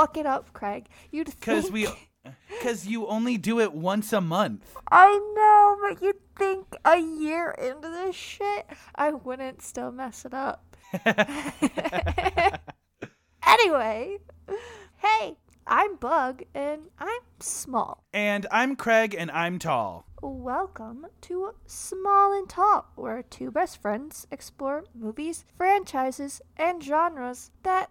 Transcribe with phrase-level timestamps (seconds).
[0.00, 0.88] fuck it up, Craig?
[1.10, 1.74] You'd Because think.
[2.24, 4.74] we, because you only do it once a month.
[4.90, 10.32] I know, but you'd think a year into this shit, I wouldn't still mess it
[10.32, 10.76] up.
[13.46, 14.18] anyway,
[14.96, 15.36] hey,
[15.66, 18.04] I'm Bug and I'm small.
[18.12, 20.06] And I'm Craig, and I'm tall.
[20.22, 27.90] Welcome to Small and Tall, where two best friends explore movies, franchises, and genres that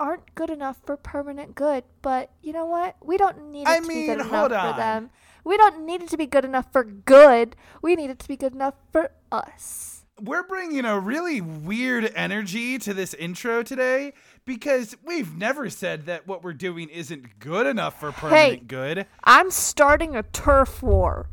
[0.00, 1.84] aren't good enough for permanent good.
[2.02, 2.96] But you know what?
[3.04, 5.10] We don't need it I to be good enough hold for them.
[5.44, 7.56] We don't need it to be good enough for good.
[7.82, 10.04] We need it to be good enough for us.
[10.20, 16.26] We're bringing a really weird energy to this intro today because we've never said that
[16.26, 19.06] what we're doing isn't good enough for permanent good.
[19.22, 21.28] I'm starting a turf war.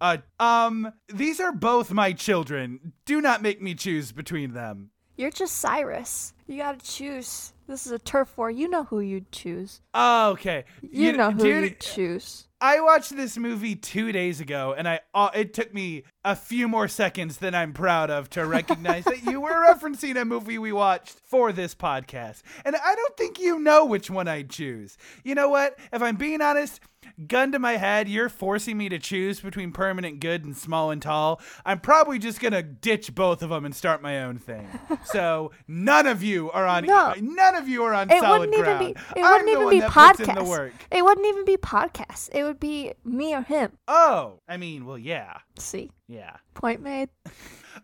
[0.00, 2.92] Uh, um, these are both my children.
[3.06, 4.90] Do not make me choose between them.
[5.16, 6.34] You're just Cyrus.
[6.46, 7.53] You gotta choose.
[7.66, 8.50] This is a turf war.
[8.50, 9.80] You know who you'd choose.
[9.94, 10.64] Oh, okay.
[10.82, 12.48] You, know who dude, you'd choose.
[12.60, 16.68] I watched this movie two days ago, and I uh, it took me a few
[16.68, 20.72] more seconds than I'm proud of to recognize that you were referencing a movie we
[20.72, 22.42] watched for this podcast.
[22.64, 24.96] And I don't think you know which one I'd choose.
[25.22, 25.78] You know what?
[25.92, 26.80] If I'm being honest,
[27.28, 31.02] gun to my head, you're forcing me to choose between permanent good and small and
[31.02, 31.40] tall.
[31.66, 34.66] I'm probably just gonna ditch both of them and start my own thing.
[35.04, 36.86] So none of you are on.
[36.86, 37.14] No.
[37.20, 38.90] none of you are on It solid wouldn't even be.
[39.16, 40.48] It I'm wouldn't even be that puts in the podcasts.
[40.48, 40.72] work.
[40.90, 42.30] It wouldn't even be podcasts.
[42.32, 43.72] It would be me or him.
[43.86, 46.36] Oh, I mean, well, yeah, See, yeah.
[46.54, 47.08] point made.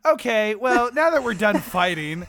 [0.04, 2.26] Okay, well, now that we're done fighting,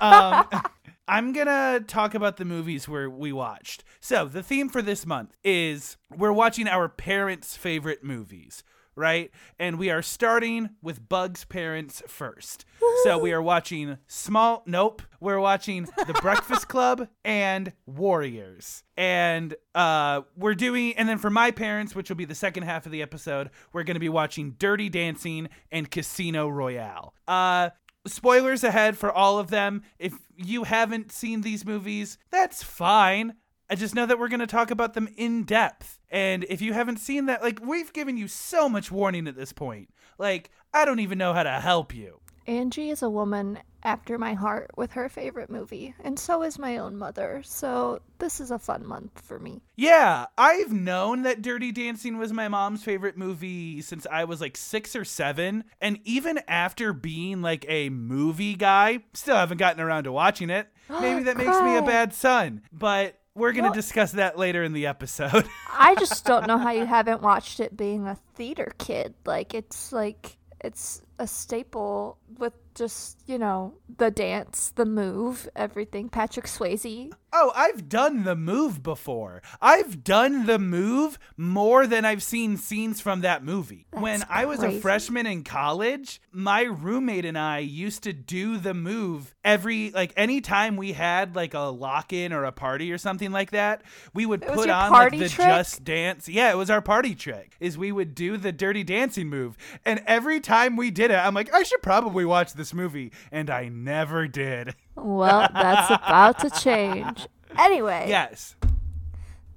[0.00, 0.46] um,
[1.08, 3.82] I'm gonna talk about the movies where we watched.
[4.00, 8.62] So the theme for this month is we're watching our parents' favorite movies,
[8.98, 9.30] right?
[9.58, 12.64] And we are starting with Bug's parents first.
[13.04, 14.62] So we are watching Small.
[14.66, 20.94] Nope, we're watching The Breakfast Club and Warriors, and uh, we're doing.
[20.96, 23.84] And then for my parents, which will be the second half of the episode, we're
[23.84, 27.14] gonna be watching Dirty Dancing and Casino Royale.
[27.26, 27.70] Uh,
[28.06, 29.82] spoilers ahead for all of them.
[29.98, 33.34] If you haven't seen these movies, that's fine.
[33.70, 35.98] I just know that we're going to talk about them in depth.
[36.10, 39.52] And if you haven't seen that, like, we've given you so much warning at this
[39.52, 39.90] point.
[40.18, 42.20] Like, I don't even know how to help you.
[42.46, 46.78] Angie is a woman after my heart with her favorite movie, and so is my
[46.78, 47.42] own mother.
[47.44, 49.60] So this is a fun month for me.
[49.76, 54.56] Yeah, I've known that Dirty Dancing was my mom's favorite movie since I was like
[54.56, 55.64] six or seven.
[55.80, 60.68] And even after being like a movie guy, still haven't gotten around to watching it.
[60.88, 62.62] Maybe that makes me a bad son.
[62.72, 65.48] But we're going to Well- discuss that later in the episode.
[65.72, 69.14] I just don't know how you haven't watched it being a theater kid.
[69.24, 76.08] Like it's like it's a staple with just, you know, the dance, the move, everything.
[76.08, 77.12] Patrick Swayze.
[77.32, 79.42] Oh, I've done the move before.
[79.60, 83.86] I've done the move more than I've seen scenes from that movie.
[83.90, 88.56] when That's I was a freshman in college, my roommate and I used to do
[88.56, 93.30] the move every like anytime we had like a lock-in or a party or something
[93.30, 93.82] like that,
[94.14, 95.46] we would was put on like the trick?
[95.46, 96.28] just dance.
[96.28, 97.56] Yeah, it was our party trick.
[97.60, 99.56] Is we would do the dirty dancing move.
[99.84, 103.50] And every time we did it, I'm like, I should probably watch this movie, and
[103.50, 104.74] I never did.
[104.96, 107.26] Well, that's about to change.
[107.58, 108.56] Anyway, Yes.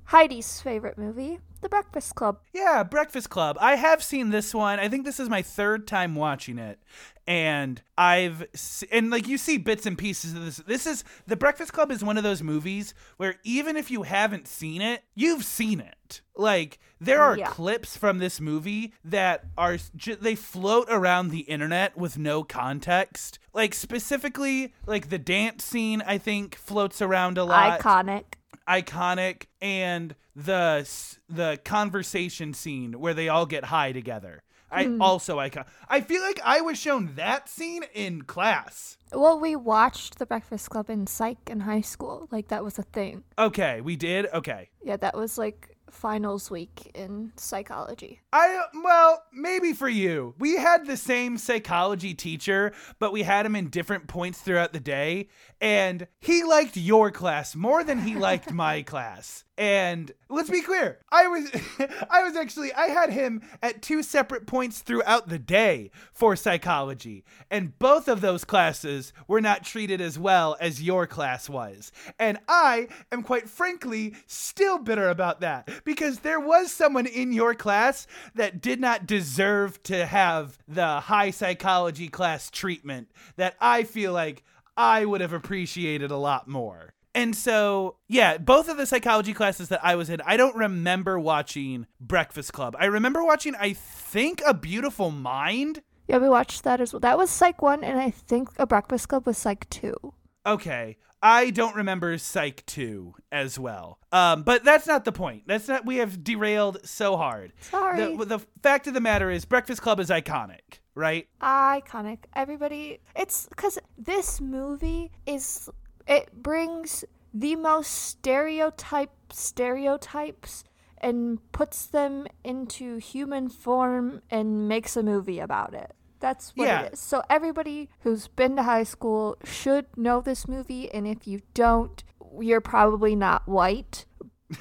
[0.05, 2.39] Heidi's favorite movie, The Breakfast Club.
[2.53, 3.57] Yeah, Breakfast Club.
[3.61, 4.79] I have seen this one.
[4.79, 6.79] I think this is my third time watching it.
[7.27, 8.45] And I've
[8.91, 10.57] and like you see bits and pieces of this.
[10.57, 14.47] This is The Breakfast Club is one of those movies where even if you haven't
[14.47, 16.21] seen it, you've seen it.
[16.35, 17.45] Like there are Yeah.
[17.47, 19.77] clips from this movie that are
[20.19, 23.37] they float around the internet with no context.
[23.53, 28.23] Like specifically like the dance scene I think floats around a lot Iconic.
[28.67, 30.87] iconic and the
[31.29, 34.41] the conversation scene where they all get high together.
[34.71, 35.01] I Hmm.
[35.01, 35.65] also icon.
[35.89, 38.97] I feel like I was shown that scene in class.
[39.13, 42.27] Well, we watched The Breakfast Club in psych in high school.
[42.31, 43.23] Like that was a thing.
[43.37, 44.27] Okay, we did.
[44.33, 44.69] Okay.
[44.83, 48.21] Yeah, that was like finals week in psychology.
[48.31, 50.33] I well, maybe for you.
[50.39, 54.79] We had the same psychology teacher, but we had him in different points throughout the
[54.79, 55.27] day,
[55.59, 59.43] and he liked your class more than he liked my class.
[59.61, 61.51] And let's be clear, I was
[62.09, 67.23] I was actually I had him at two separate points throughout the day for psychology,
[67.51, 71.91] and both of those classes were not treated as well as your class was.
[72.17, 77.53] And I am quite frankly still bitter about that because there was someone in your
[77.53, 84.11] class that did not deserve to have the high psychology class treatment that I feel
[84.11, 84.41] like
[84.75, 86.95] I would have appreciated a lot more.
[87.13, 91.19] And so, yeah, both of the psychology classes that I was in, I don't remember
[91.19, 92.75] watching Breakfast Club.
[92.79, 95.81] I remember watching, I think, A Beautiful Mind.
[96.07, 97.01] Yeah, we watched that as well.
[97.01, 100.13] That was Psych 1, and I think A Breakfast Club was Psych 2.
[100.45, 100.97] Okay.
[101.23, 103.99] I don't remember Psych 2 as well.
[104.11, 105.43] Um, but that's not the point.
[105.45, 107.53] That's not, we have derailed so hard.
[107.61, 108.15] Sorry.
[108.17, 111.27] The, the fact of the matter is, Breakfast Club is iconic, right?
[111.41, 112.19] Iconic.
[112.35, 115.69] Everybody, it's because this movie is,
[116.07, 120.63] it brings the most stereotype stereotypes
[120.97, 125.93] and puts them into human form and makes a movie about it.
[126.19, 126.81] That's what Yeah.
[126.83, 126.99] it is.
[126.99, 132.03] So everybody who's been to high school should know this movie, and if you don't,
[132.39, 134.05] you're probably not white.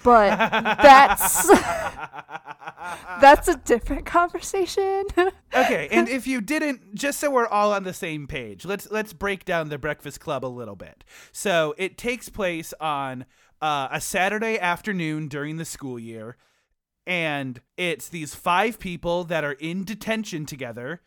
[0.02, 1.46] But that's
[3.20, 5.04] that's a different conversation.
[5.54, 9.12] okay, and if you didn't, just so we're all on the same page, let's let's
[9.12, 11.04] break down the Breakfast Club a little bit.
[11.32, 13.24] So it takes place on
[13.60, 16.36] uh, a Saturday afternoon during the school year,
[17.06, 21.02] and it's these five people that are in detention together,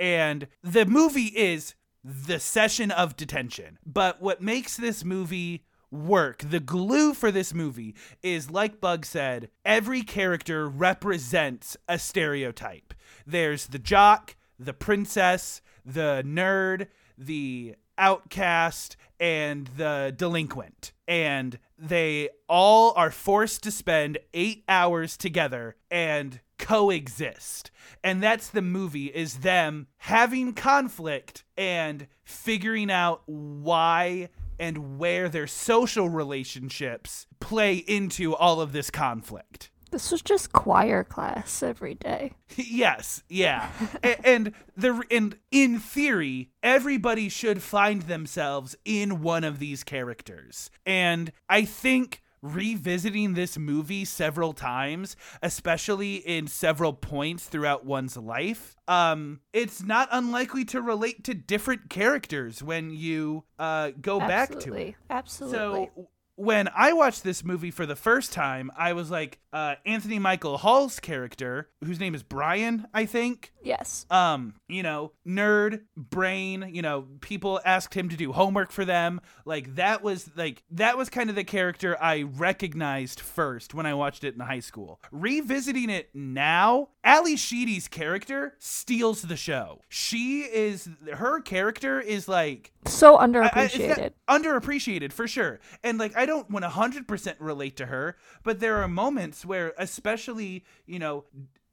[0.00, 1.74] and the movie is
[2.04, 3.78] the session of detention.
[3.86, 9.50] But what makes this movie work, the glue for this movie is like Bug said,
[9.64, 12.94] every character represents a stereotype.
[13.26, 20.92] There's the jock, the princess, the nerd, the outcast, and the delinquent.
[21.06, 27.70] And they all are forced to spend eight hours together and coexist.
[28.02, 34.28] And that's the movie is them having conflict and figuring out why
[34.62, 39.70] and where their social relationships play into all of this conflict.
[39.90, 42.32] this was just choir class every day.
[42.56, 43.68] yes, yeah.
[44.02, 50.70] A- and the and in theory, everybody should find themselves in one of these characters.
[50.86, 58.76] And I think revisiting this movie several times, especially in several points throughout one's life,
[58.88, 64.74] um, it's not unlikely to relate to different characters when you uh, go back to
[64.74, 64.96] it.
[65.10, 65.52] Absolutely.
[65.52, 65.90] Absolutely.
[65.96, 70.18] So when I watched this movie for the first time, I was like, uh, Anthony
[70.18, 73.52] Michael Hall's character, whose name is Brian, I think.
[73.62, 74.06] yes.
[74.10, 79.20] Um, you know, nerd, brain, you know, people asked him to do homework for them.
[79.44, 83.92] Like that was like that was kind of the character I recognized first when I
[83.92, 85.00] watched it in high school.
[85.10, 89.80] Revisiting it now, Ally Sheedy's character steals the show.
[89.90, 94.12] She is her character is like So I- I- underappreciated.
[94.30, 95.60] underappreciated for sure.
[95.84, 100.64] And like I don't want 100% relate to her, but there are moments where especially,
[100.86, 101.24] you know,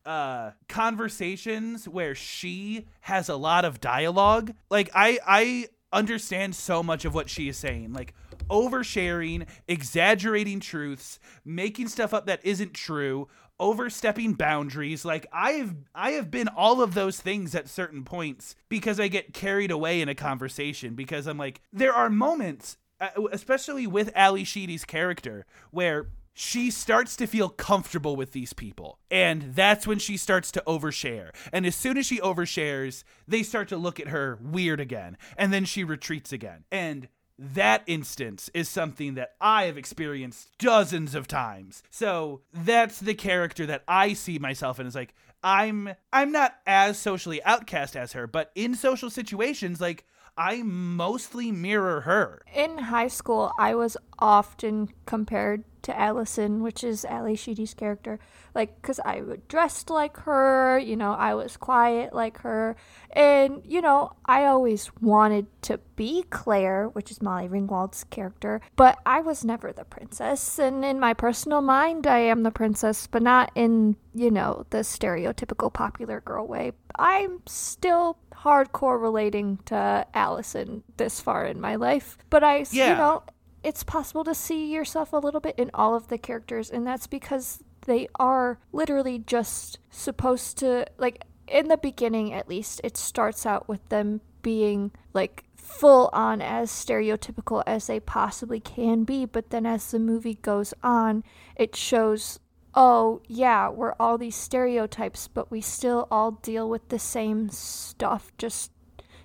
[0.06, 4.54] uh conversations where she has a lot of dialogue.
[4.70, 7.94] Like I I understand so much of what she is saying.
[7.94, 8.14] Like
[8.50, 13.28] oversharing, exaggerating truths, making stuff up that isn't true,
[13.60, 19.02] overstepping boundaries like i've i have been all of those things at certain points because
[19.02, 23.88] i get carried away in a conversation because i'm like there are moments Uh, especially
[23.88, 29.86] with ally sheedy's character where she starts to feel comfortable with these people and that's
[29.86, 31.32] when she starts to overshare.
[31.52, 35.52] And as soon as she overshares they start to look at her weird again and
[35.52, 36.64] then she retreats again.
[36.72, 37.08] And
[37.40, 41.82] that instance is something that I have experienced dozens of times.
[41.90, 44.86] So that's the character that I see myself in.
[44.86, 50.06] Is like I'm I'm not as socially outcast as her, but in social situations like
[50.40, 52.42] I mostly mirror her.
[52.56, 58.20] In high school, I was often compared to Allison, which is Ally Sheedy's character.
[58.56, 62.76] Like, because I dressed like her, you know, I was quiet like her.
[63.12, 68.98] And, you know, I always wanted to be Claire, which is Molly Ringwald's character, but
[69.06, 70.58] I was never the princess.
[70.60, 74.80] And in my personal mind, I am the princess, but not in, you know, the
[74.80, 76.72] stereotypical popular girl way.
[76.98, 82.92] I'm still hardcore relating to Allison this far in my life, but I, Yeah.
[82.92, 83.24] you know,
[83.64, 87.08] it's possible to see yourself a little bit in all of the characters, and that's
[87.08, 93.46] because they are literally just supposed to, like, in the beginning at least, it starts
[93.46, 99.50] out with them being, like, full on as stereotypical as they possibly can be, but
[99.50, 101.24] then as the movie goes on,
[101.56, 102.40] it shows.
[102.76, 108.32] Oh, yeah, we're all these stereotypes, but we still all deal with the same stuff,
[108.38, 108.72] just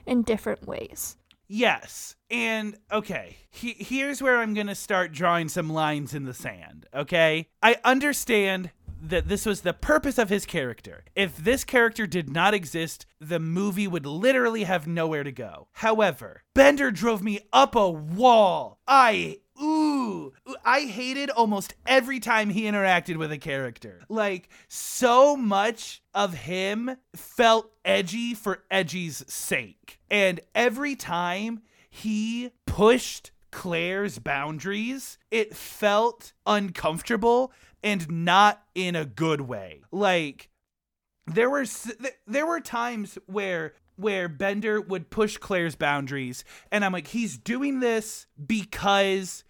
[0.06, 1.16] in different ways.
[1.54, 2.16] Yes.
[2.32, 6.86] And okay, he, here's where I'm going to start drawing some lines in the sand,
[6.92, 7.46] okay?
[7.62, 11.04] I understand that this was the purpose of his character.
[11.14, 15.68] If this character did not exist, the movie would literally have nowhere to go.
[15.74, 18.80] However, Bender drove me up a wall.
[18.88, 19.38] I
[20.04, 20.32] ooh
[20.64, 24.00] I hated almost every time he interacted with a character.
[24.08, 29.98] Like so much of him felt edgy for edgy's sake.
[30.10, 39.42] And every time he pushed Claire's boundaries, it felt uncomfortable and not in a good
[39.42, 39.82] way.
[39.90, 40.48] Like
[41.26, 41.66] there were
[42.26, 47.80] there were times where where Bender would push Claire's boundaries and I'm like he's doing
[47.80, 49.44] this because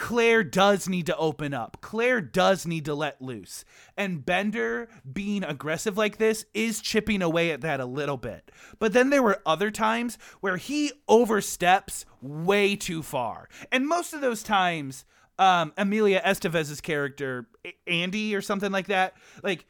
[0.00, 1.76] Claire does need to open up.
[1.82, 3.66] Claire does need to let loose.
[3.98, 8.50] And Bender being aggressive like this is chipping away at that a little bit.
[8.78, 13.50] But then there were other times where he oversteps way too far.
[13.70, 15.04] And most of those times,
[15.38, 17.46] um, Emilio Estevez's character,
[17.86, 19.66] Andy or something like that, like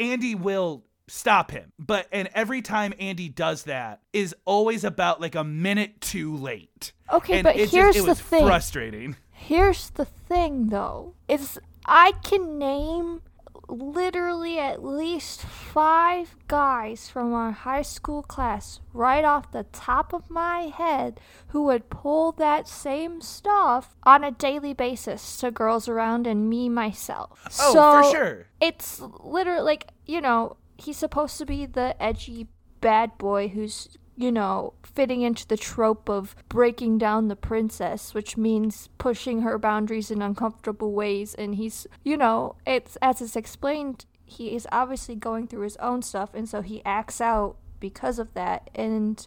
[0.00, 1.72] Andy will stop him.
[1.78, 6.92] But and every time Andy does that is always about like a minute too late.
[7.12, 8.44] Okay, and but it here's just, it the was thing.
[8.44, 9.16] frustrating.
[9.38, 11.14] Here's the thing though.
[11.28, 13.22] Is I can name
[13.70, 20.30] literally at least 5 guys from our high school class right off the top of
[20.30, 26.26] my head who would pull that same stuff on a daily basis to girls around
[26.26, 27.42] and me myself.
[27.60, 28.46] Oh, so for sure.
[28.58, 32.48] It's literally like, you know, he's supposed to be the edgy
[32.80, 38.36] bad boy who's you know, fitting into the trope of breaking down the princess, which
[38.36, 41.36] means pushing her boundaries in uncomfortable ways.
[41.36, 46.02] And he's, you know, it's as it's explained, he is obviously going through his own
[46.02, 48.70] stuff, and so he acts out because of that.
[48.74, 49.24] And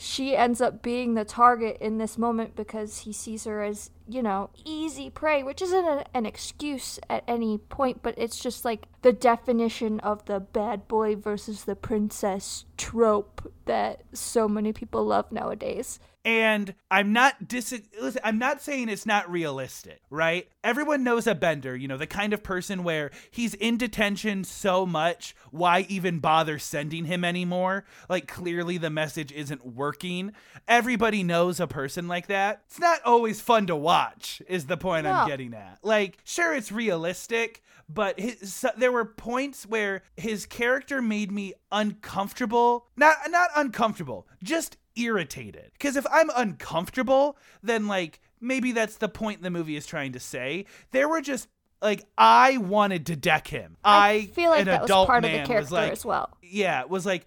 [0.00, 4.22] she ends up being the target in this moment because he sees her as, you
[4.22, 8.86] know, easy prey, which isn't a, an excuse at any point, but it's just like
[9.02, 15.30] the definition of the bad boy versus the princess trope that so many people love
[15.30, 16.00] nowadays.
[16.24, 20.48] And I'm not dis listen, I'm not saying it's not realistic, right?
[20.62, 24.84] Everyone knows a bender, you know, the kind of person where he's in detention so
[24.84, 27.84] much, why even bother sending him anymore?
[28.08, 30.32] Like clearly the message isn't working.
[30.66, 32.62] Everybody knows a person like that.
[32.66, 35.06] It's not always fun to watch, is the point.
[35.06, 35.78] I'm getting at.
[35.82, 41.54] Like, sure it's realistic, but his, so, there were points where his character made me
[41.72, 42.86] uncomfortable.
[42.96, 45.70] Not not uncomfortable, just irritated.
[45.72, 50.20] Because if I'm uncomfortable, then like maybe that's the point the movie is trying to
[50.20, 50.66] say.
[50.92, 51.48] There were just
[51.80, 53.76] like I wanted to deck him.
[53.84, 56.36] I, feel like an that was part of the character like, as well.
[56.42, 57.26] Yeah, it was like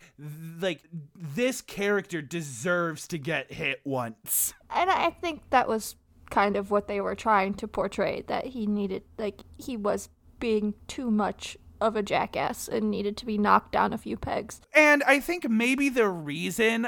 [0.59, 0.81] like
[1.15, 4.53] this character deserves to get hit once.
[4.69, 5.95] And I think that was
[6.31, 10.09] kind of what they were trying to portray that he needed, like, he was
[10.39, 14.61] being too much of a jackass and needed to be knocked down a few pegs.
[14.73, 16.87] And I think maybe the reason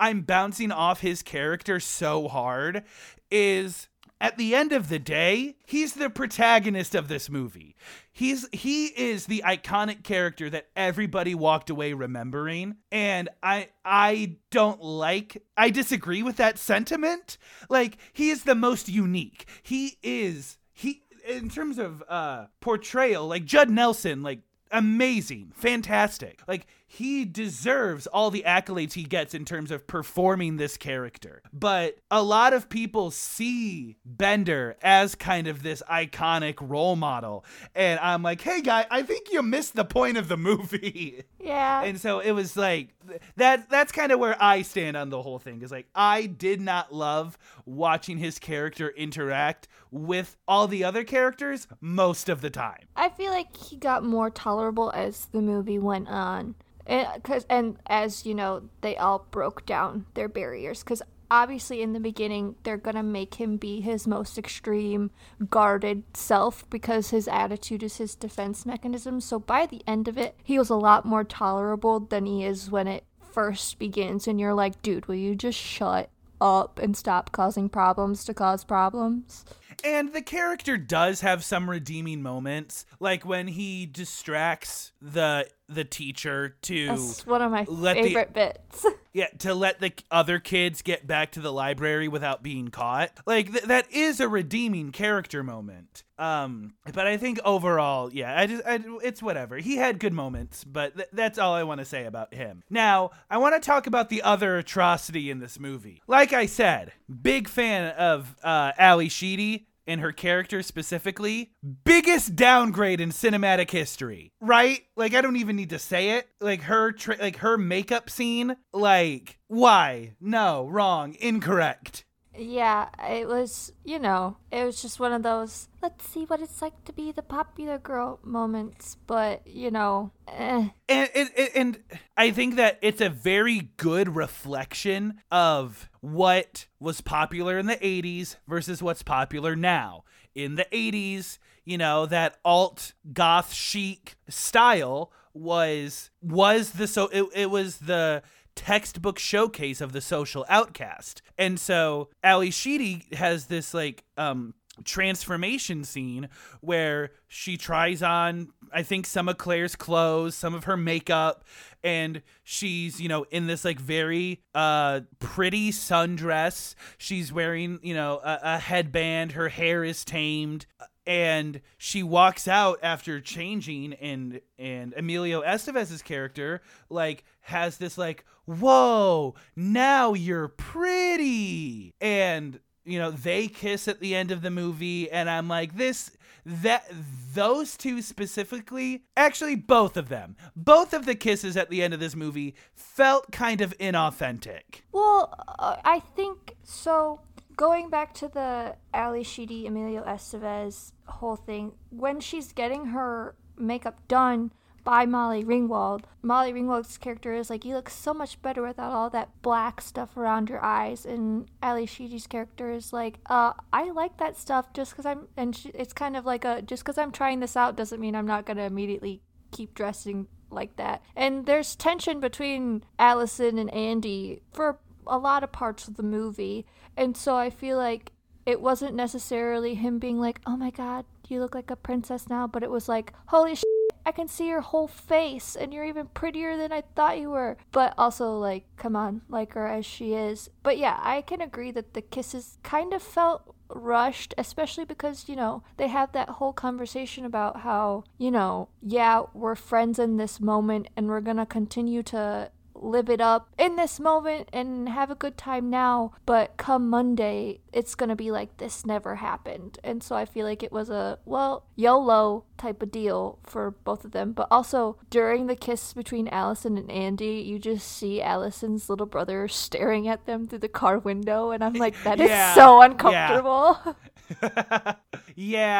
[0.00, 2.82] I'm bouncing off his character so hard
[3.30, 3.88] is
[4.20, 7.74] at the end of the day, he's the protagonist of this movie.
[8.12, 14.82] He's he is the iconic character that everybody walked away remembering and I I don't
[14.82, 17.38] like I disagree with that sentiment.
[17.70, 19.48] Like he is the most unique.
[19.62, 24.40] He is he in terms of uh portrayal like Judd Nelson like
[24.70, 26.42] amazing, fantastic.
[26.46, 31.40] Like he deserves all the accolades he gets in terms of performing this character.
[31.52, 37.44] But a lot of people see Bender as kind of this iconic role model.
[37.76, 41.84] And I'm like, "Hey guy, I think you missed the point of the movie." Yeah.
[41.84, 42.90] And so it was like
[43.36, 45.62] that that's kind of where I stand on the whole thing.
[45.62, 51.66] Is like I did not love watching his character interact with all the other characters
[51.80, 52.82] most of the time.
[52.94, 56.56] I feel like he got more tolerable as the movie went on.
[56.90, 60.82] And, cause, and as you know, they all broke down their barriers.
[60.82, 65.12] Because obviously, in the beginning, they're to make him be his most extreme,
[65.48, 69.20] guarded self because his attitude is his defense mechanism.
[69.20, 72.72] So by the end of it, he was a lot more tolerable than he is
[72.72, 74.26] when it first begins.
[74.26, 78.64] And you're like, dude, will you just shut up and stop causing problems to cause
[78.64, 79.44] problems?
[79.82, 86.56] And the character does have some redeeming moments, like when he distracts the the teacher
[86.62, 88.84] to That's one of my let the- favorite bits.
[89.12, 93.12] yeah to let the other kids get back to the library without being caught.
[93.26, 96.04] Like th- that is a redeeming character moment.
[96.18, 99.56] Um, but I think overall, yeah, I just I, it's whatever.
[99.56, 102.62] He had good moments, but th- that's all I want to say about him.
[102.68, 106.02] Now I want to talk about the other atrocity in this movie.
[106.06, 111.52] Like I said, big fan of uh, Ally Sheedy and her character specifically,
[111.84, 114.80] biggest downgrade in cinematic history, right?
[114.96, 116.28] Like I don't even need to say it.
[116.40, 120.14] Like her, tra- like her makeup scene, like why?
[120.20, 122.04] No, wrong, incorrect.
[122.36, 126.62] Yeah, it was, you know, it was just one of those, let's see what it's
[126.62, 128.96] like to be the popular girl moments.
[129.06, 130.68] But, you know, eh.
[130.88, 131.78] and, and and
[132.16, 138.36] I think that it's a very good reflection of what was popular in the 80s
[138.46, 140.04] versus what's popular now.
[140.34, 147.24] In the 80s, you know, that alt goth chic style was was the so it,
[147.34, 148.22] it was the
[148.54, 151.22] textbook showcase of the social outcast.
[151.38, 154.54] And so Ally Sheedy has this like um
[154.84, 156.28] transformation scene
[156.62, 161.44] where she tries on I think some of Claire's clothes, some of her makeup
[161.82, 166.74] and she's, you know, in this like very uh pretty sundress.
[166.98, 170.66] She's wearing, you know, a, a headband, her hair is tamed
[171.06, 178.24] and she walks out after changing and and Emilio Estevez's character like has this like
[178.58, 181.94] whoa now you're pretty.
[182.00, 186.10] And you know they kiss at the end of the movie and I'm like this
[186.46, 186.90] that
[187.34, 192.00] those two specifically actually both of them both of the kisses at the end of
[192.00, 194.82] this movie felt kind of inauthentic.
[194.92, 197.20] Well uh, I think so
[197.56, 204.08] going back to the Ally Sheedy Emilio Estevez whole thing, when she's getting her makeup
[204.08, 204.52] done
[204.84, 209.10] by Molly Ringwald, Molly Ringwald's character is like, you look so much better without all
[209.10, 211.04] that black stuff around your eyes.
[211.04, 215.54] And Ally Sheedy's character is like, uh, I like that stuff just because I'm, and
[215.54, 218.26] she, it's kind of like a, just because I'm trying this out doesn't mean I'm
[218.26, 221.02] not going to immediately keep dressing like that.
[221.16, 226.66] And there's tension between Allison and Andy for a lot of parts of the movie.
[226.96, 228.12] And so I feel like
[228.46, 232.46] it wasn't necessarily him being like, oh my god, you look like a princess now,
[232.46, 233.64] but it was like, holy shit,
[234.04, 237.56] I can see your whole face and you're even prettier than I thought you were.
[237.72, 240.50] But also, like, come on, like her as she is.
[240.62, 245.36] But yeah, I can agree that the kisses kind of felt rushed, especially because, you
[245.36, 250.40] know, they have that whole conversation about how, you know, yeah, we're friends in this
[250.40, 252.50] moment and we're gonna continue to
[252.80, 257.60] live it up in this moment and have a good time now, but come Monday,
[257.72, 259.78] it's gonna be like this never happened.
[259.84, 264.04] And so I feel like it was a, well, YOLO type of deal for both
[264.04, 264.32] of them.
[264.32, 269.48] But also, during the kiss between Allison and Andy, you just see Allison's little brother
[269.48, 273.78] staring at them through the car window, and I'm like, that Yeah, is so uncomfortable.
[273.86, 273.92] yeah,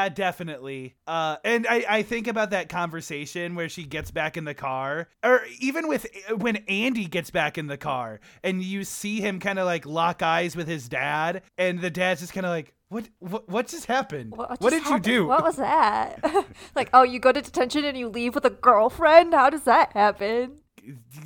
[0.08, 0.96] definitely.
[1.06, 5.08] Uh, and I, I think about that conversation where she gets back in the car,
[5.24, 9.58] or even with when Andy gets back in the car, and you see him kind
[9.58, 13.08] of like lock eyes with his dad, and the dad's just kind of like, what,
[13.20, 14.36] what, what just happened?
[14.36, 15.06] What, just did happened?
[15.06, 15.26] you do?
[15.26, 16.22] What was that?
[16.74, 19.32] like, oh, you go to detention and you leave with a girlfriend?
[19.32, 20.58] How does that happen?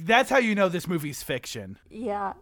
[0.00, 1.78] That's how you know this movie's fiction.
[1.88, 2.34] Yeah.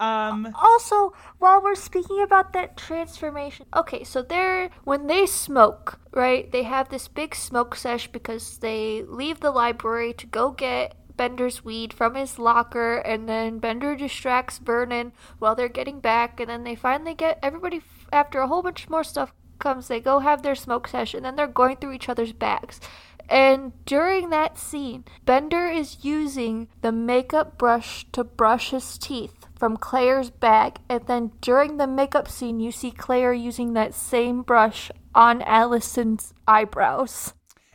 [0.00, 6.50] Um also, while we're speaking about that transformation, okay, so they're when they smoke, right?
[6.50, 11.62] They have this big smoke sesh because they leave the library to go get Bender's
[11.62, 16.64] weed from his locker, and then Bender distracts Vernon while they're getting back, and then
[16.64, 19.88] they finally get everybody after a whole bunch more stuff comes.
[19.88, 22.80] They go have their smoke sesh, and then they're going through each other's bags.
[23.28, 29.76] And during that scene, Bender is using the makeup brush to brush his teeth from
[29.76, 30.78] Claire's bag.
[30.88, 36.32] And then during the makeup scene, you see Claire using that same brush on Allison's
[36.48, 37.34] eyebrows.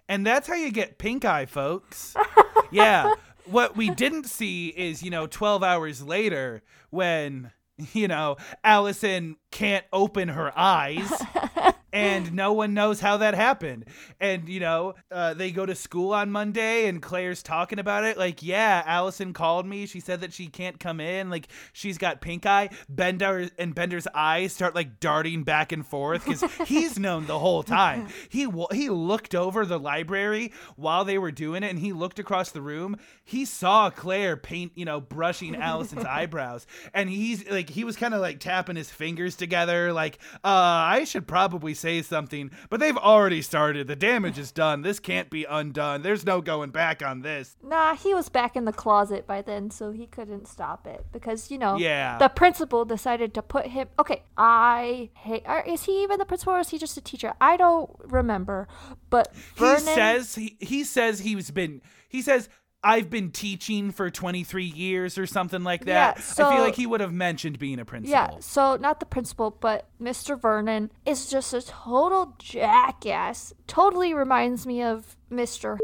[0.10, 2.16] And that's how you get pink eye, folks.
[2.72, 3.14] yeah.
[3.46, 7.52] What we didn't see is, you know, 12 hours later when,
[7.94, 11.12] you know, Allison can't open her eyes
[11.96, 13.86] and no one knows how that happened.
[14.20, 18.18] And you know, uh, they go to school on Monday, and Claire's talking about it.
[18.18, 19.86] Like, yeah, Allison called me.
[19.86, 21.30] She said that she can't come in.
[21.30, 22.70] Like, she's got pink eye.
[22.90, 27.64] Bender and Bender's eyes start like darting back and forth because he's known the whole
[27.64, 28.08] time.
[28.30, 32.52] He he looked over the library while they were doing it, and he looked across
[32.52, 32.98] the room.
[33.24, 38.14] He saw Claire paint, you know, brushing Allison's eyebrows, and he's like, he was kind
[38.14, 40.50] of like tapping his fingers together, like, uh,
[40.86, 43.86] I should probably say something, but they've already started.
[43.88, 44.82] The damage is done.
[44.82, 46.02] This can't be undone.
[46.02, 47.56] There's no going back on this.
[47.64, 51.52] Nah, he was back in the closet by then, so he couldn't stop it because
[51.52, 52.18] you know, Yeah.
[52.18, 53.88] the principal decided to put him.
[54.00, 55.44] Okay, I hate.
[55.68, 57.34] Is he even the principal, or is he just a teacher?
[57.40, 58.68] I don't remember.
[59.12, 62.50] But Vernon, He says he he says he's been he says
[62.86, 66.18] I've been teaching for 23 years or something like that.
[66.18, 68.12] Yeah, I feel like he would have mentioned being a principal.
[68.12, 70.40] Yeah, so not the principal, but Mr.
[70.40, 73.54] Vernon is just a total jackass.
[73.66, 75.80] Totally reminds me of Mr.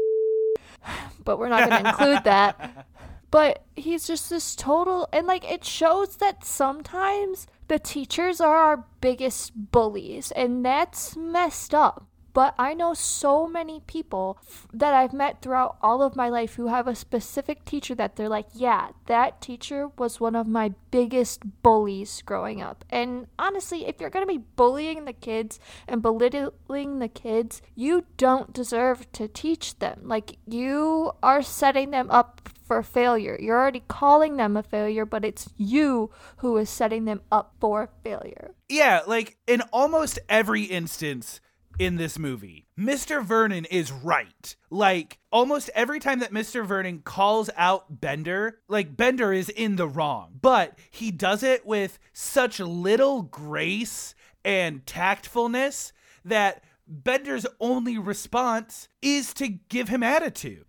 [1.24, 2.86] But we're not going to include that.
[3.32, 8.84] but he's just this total and like it shows that sometimes the teachers are our
[9.00, 15.12] biggest bullies and that's messed up but I know so many people f- that I've
[15.12, 18.90] met throughout all of my life who have a specific teacher that they're like, yeah,
[19.06, 22.84] that teacher was one of my biggest bullies growing up.
[22.90, 28.04] And honestly, if you're going to be bullying the kids and belittling the kids, you
[28.16, 30.02] don't deserve to teach them.
[30.04, 33.36] Like, you are setting them up for failure.
[33.40, 37.90] You're already calling them a failure, but it's you who is setting them up for
[38.02, 38.54] failure.
[38.68, 41.40] Yeah, like in almost every instance,
[41.78, 42.66] in this movie.
[42.78, 43.24] Mr.
[43.24, 44.56] Vernon is right.
[44.70, 46.64] Like almost every time that Mr.
[46.66, 51.98] Vernon calls out Bender, like Bender is in the wrong, but he does it with
[52.12, 55.92] such little grace and tactfulness
[56.24, 60.64] that Bender's only response is to give him attitude.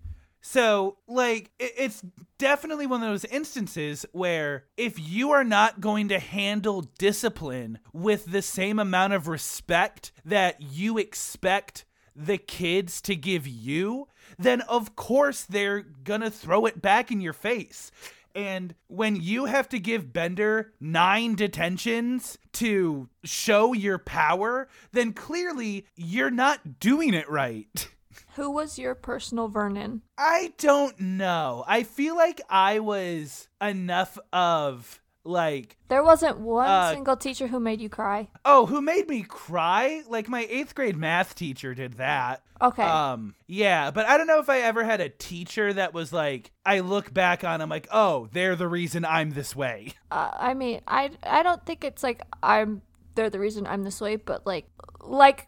[0.46, 2.04] So, like, it's
[2.38, 8.26] definitely one of those instances where if you are not going to handle discipline with
[8.26, 14.98] the same amount of respect that you expect the kids to give you, then of
[14.98, 17.90] course they're gonna throw it back in your face.
[18.36, 25.86] And when you have to give Bender nine detentions to show your power, then clearly
[25.96, 27.88] you're not doing it right.
[28.36, 30.02] Who was your personal Vernon?
[30.17, 31.63] I don't know.
[31.67, 37.60] I feel like I was enough of like there wasn't one uh, single teacher who
[37.60, 38.28] made you cry.
[38.43, 40.04] Oh, who made me cry?
[40.08, 42.43] Like my eighth grade math teacher did that.
[42.62, 42.84] Okay.
[42.84, 43.36] Um.
[43.47, 46.82] Yeah, but I don't know if I ever had a teacher that was like I
[46.82, 47.62] look back on.
[47.62, 49.93] I'm like, oh, they're the reason I'm this way.
[50.13, 52.84] Uh, I mean, I I don't think it's like I'm
[53.15, 54.67] they're the reason I'm this way, but like
[55.02, 55.47] like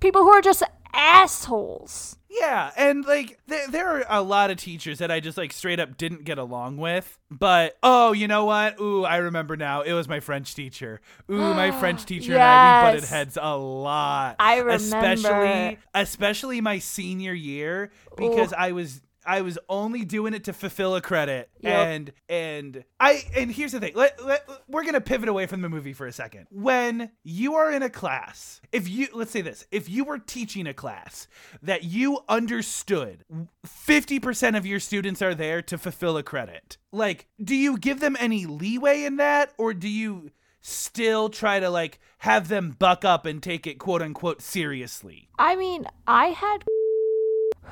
[0.00, 2.16] people who are just assholes.
[2.28, 5.78] Yeah, and like there, there are a lot of teachers that I just like straight
[5.78, 7.18] up didn't get along with.
[7.30, 8.80] But oh, you know what?
[8.80, 9.82] Ooh, I remember now.
[9.82, 11.00] It was my French teacher.
[11.30, 12.40] Ooh, my French teacher yes.
[12.40, 14.36] and I we butted heads a lot.
[14.38, 18.56] I remember, especially especially my senior year because Ooh.
[18.58, 21.50] I was I was only doing it to fulfill a credit.
[21.60, 21.86] Yep.
[21.86, 23.92] And and I and here's the thing.
[23.94, 26.46] Let, let, we're going to pivot away from the movie for a second.
[26.50, 30.66] When you are in a class, if you let's say this, if you were teaching
[30.66, 31.26] a class
[31.62, 33.24] that you understood
[33.66, 36.76] 50% of your students are there to fulfill a credit.
[36.92, 40.30] Like, do you give them any leeway in that or do you
[40.60, 45.28] still try to like have them buck up and take it quote unquote seriously?
[45.38, 46.64] I mean, I had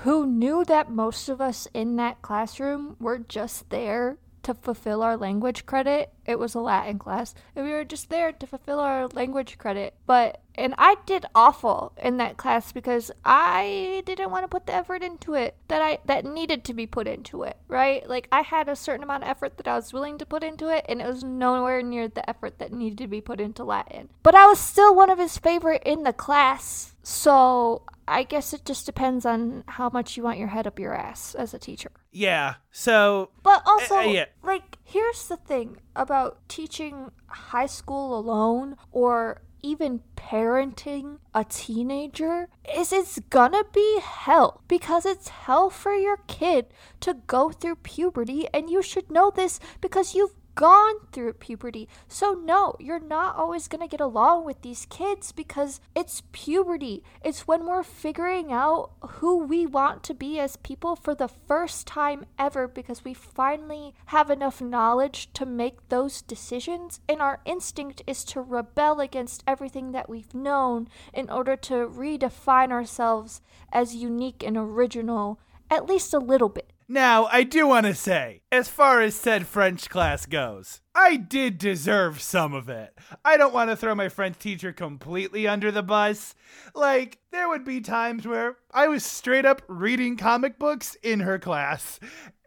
[0.02, 5.16] who knew that most of us in that classroom were just there to fulfill our
[5.16, 6.12] language credit.
[6.30, 9.94] It was a Latin class, and we were just there to fulfill our language credit.
[10.06, 14.74] But and I did awful in that class because I didn't want to put the
[14.74, 18.08] effort into it that I that needed to be put into it, right?
[18.08, 20.68] Like I had a certain amount of effort that I was willing to put into
[20.68, 24.10] it, and it was nowhere near the effort that needed to be put into Latin.
[24.22, 26.94] But I was still one of his favorite in the class.
[27.02, 30.94] So I guess it just depends on how much you want your head up your
[30.94, 31.92] ass as a teacher.
[32.10, 32.56] Yeah.
[32.72, 34.24] So But also uh, yeah.
[34.42, 42.92] like here's the thing about teaching high school alone or even parenting a teenager is
[42.92, 46.66] it's gonna be hell because it's hell for your kid
[46.98, 51.88] to go through puberty and you should know this because you've gone through puberty.
[52.08, 57.02] So, no, you're not always going to get along with these kids because it's puberty.
[57.24, 61.86] It's when we're figuring out who we want to be as people for the first
[61.86, 67.00] time ever because we finally have enough knowledge to make those decisions.
[67.08, 72.70] And our instinct is to rebel against everything that we've known in order to redefine
[72.70, 73.40] ourselves
[73.72, 76.72] as unique and original, at least a little bit.
[76.92, 81.56] Now, I do want to say, as far as said French class goes, I did
[81.56, 82.98] deserve some of it.
[83.24, 86.34] I don't want to throw my French teacher completely under the bus.
[86.74, 91.38] Like, there would be times where I was straight up reading comic books in her
[91.38, 92.00] class,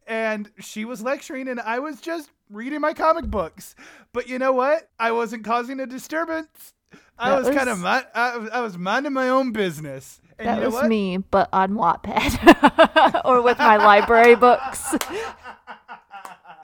[0.06, 3.76] and she was lecturing, and I was just reading my comic books.
[4.12, 4.90] But you know what?
[5.00, 6.74] I wasn't causing a disturbance.
[7.18, 10.20] I was, was, kind of I, I was minding my own business.
[10.40, 10.88] And that was what?
[10.88, 14.96] me, but on Wattpad or with my library books.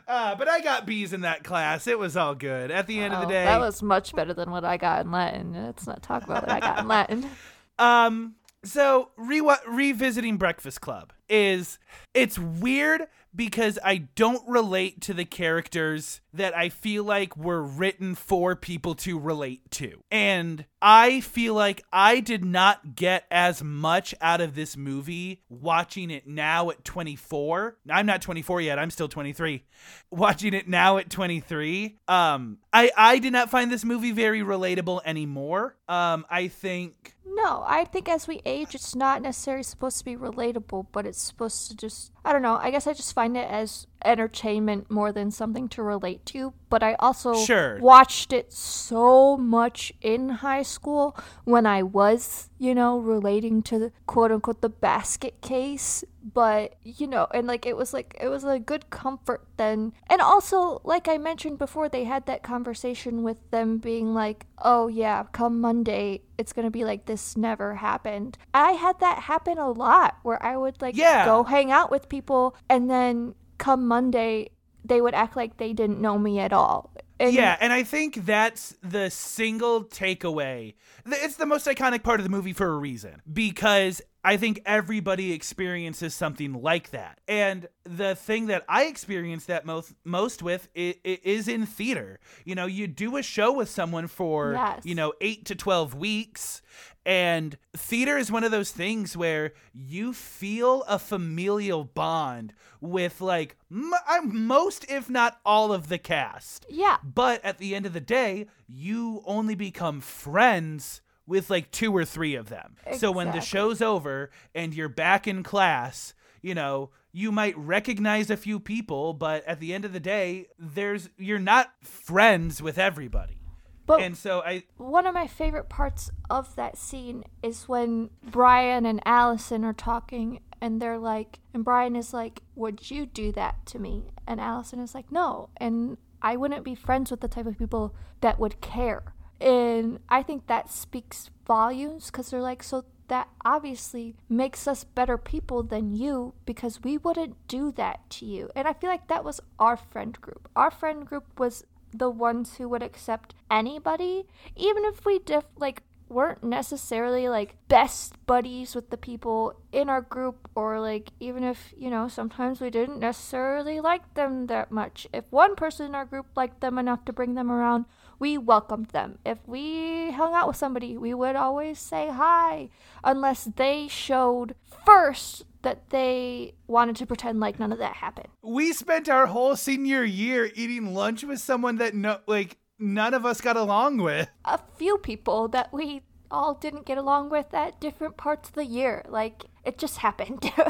[0.08, 1.86] Uh, but I got B's in that class.
[1.86, 2.72] It was all good.
[2.72, 5.12] At the end of the day, that was much better than what I got in
[5.12, 5.54] Latin.
[5.54, 7.30] Let's not talk about what I got in Latin.
[7.78, 11.78] Um, So re- revisiting Breakfast Club is
[12.16, 13.04] it's weird
[13.36, 18.96] because I don't relate to the characters that I feel like were written for people
[18.96, 20.04] to relate to.
[20.12, 26.12] And I feel like I did not get as much out of this movie watching
[26.12, 27.78] it now at 24.
[27.90, 29.64] I'm not 24 yet, I'm still 23.
[30.12, 35.02] Watching it now at 23, um I I did not find this movie very relatable
[35.06, 35.76] anymore.
[35.88, 40.16] Um I think no, I think as we age, it's not necessarily supposed to be
[40.16, 43.48] relatable, but it's supposed to just, I don't know, I guess I just find it
[43.50, 46.54] as entertainment more than something to relate to.
[46.70, 47.80] But I also sure.
[47.80, 53.92] watched it so much in high school when I was, you know, relating to the
[54.06, 56.04] quote unquote the basket case.
[56.32, 59.94] But, you know, and like it was like, it was a good comfort then.
[60.10, 64.90] And also, like I mentioned before, they had that conversation with them being like, oh
[64.90, 68.38] yeah, come Monday, it's gonna be like this never happened.
[68.54, 71.26] I had that happen a lot where I would like yeah.
[71.26, 74.50] go hang out with people and then come Monday,
[74.84, 76.92] they would act like they didn't know me at all.
[77.20, 80.76] And yeah, and I think that's the single takeaway.
[81.06, 85.32] It's the most iconic part of the movie for a reason because I think everybody
[85.32, 87.20] experiences something like that.
[87.28, 92.20] And the thing that I experience that most most with is in theater.
[92.44, 94.86] You know, you do a show with someone for, yes.
[94.86, 96.62] you know, 8 to 12 weeks
[97.06, 103.58] and theater is one of those things where you feel a familial bond with like
[103.72, 106.66] m- uh, most, if not all, of the cast.
[106.70, 106.98] Yeah.
[107.04, 112.04] But at the end of the day, you only become friends with like two or
[112.04, 112.76] three of them.
[112.80, 112.98] Exactly.
[112.98, 118.30] So when the show's over and you're back in class, you know, you might recognize
[118.30, 122.78] a few people, but at the end of the day, there's you're not friends with
[122.78, 123.40] everybody.
[123.86, 128.86] But and so I one of my favorite parts of that scene is when Brian
[128.86, 133.66] and Allison are talking and they're like and Brian is like, Would you do that
[133.68, 134.12] to me?
[134.28, 135.50] And Allison is like, No.
[135.58, 139.14] And I wouldn't be friends with the type of people that would care.
[139.42, 145.18] And I think that speaks volumes because they're like, so that obviously makes us better
[145.18, 148.50] people than you because we wouldn't do that to you.
[148.56, 150.48] And I feel like that was our friend group.
[150.56, 155.84] Our friend group was the ones who would accept anybody, even if we diff like
[156.10, 161.72] weren't necessarily like best buddies with the people in our group or like even if
[161.78, 166.06] you know sometimes we didn't necessarily like them that much if one person in our
[166.06, 167.86] group liked them enough to bring them around
[168.20, 172.70] we welcomed them if we hung out with somebody we would always say hi
[173.04, 174.54] unless they showed
[174.86, 178.30] first that they wanted to pretend like none of that happened.
[178.42, 183.26] We spent our whole senior year eating lunch with someone that no like none of
[183.26, 184.30] us got along with.
[184.46, 186.02] A few people that we
[186.32, 189.04] all didn't get along with at different parts of the year.
[189.10, 190.52] Like it just happened.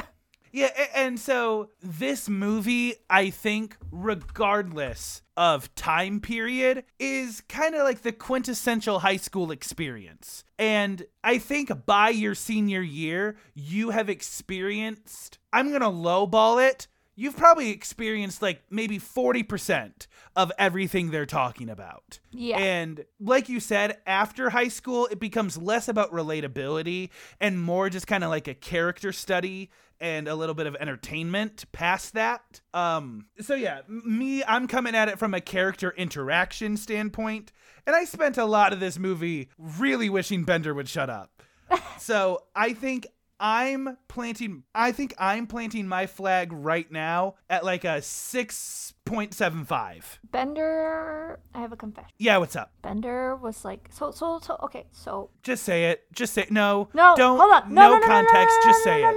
[0.51, 8.02] Yeah, and so this movie, I think, regardless of time period, is kind of like
[8.02, 10.43] the quintessential high school experience.
[10.60, 16.88] And I think by your senior year, you have experienced, I'm going to lowball it,
[17.19, 22.19] you've probably experienced like maybe 40% of everything they're talking about.
[22.32, 22.58] Yeah.
[22.58, 27.10] And like you said, after high school, it becomes less about relatability
[27.41, 31.65] and more just kind of like a character study and a little bit of entertainment
[31.73, 32.62] past that.
[32.73, 37.51] Um, so yeah, me, I'm coming at it from a character interaction standpoint,
[37.86, 41.43] and I spent a lot of this movie really wishing Bender would shut up.
[41.99, 43.08] so I think
[43.39, 50.04] I'm planting I think I'm planting my flag right now at like a 6.75.
[50.32, 52.10] Bender, I have a confession.
[52.17, 52.71] Yeah, what's up?
[52.82, 56.06] Bender was like so so so okay, so Just say it.
[56.13, 56.89] Just say no.
[56.93, 57.73] No, don't hold on.
[57.73, 59.15] No, no, no, context, no, no, just no, say no, it.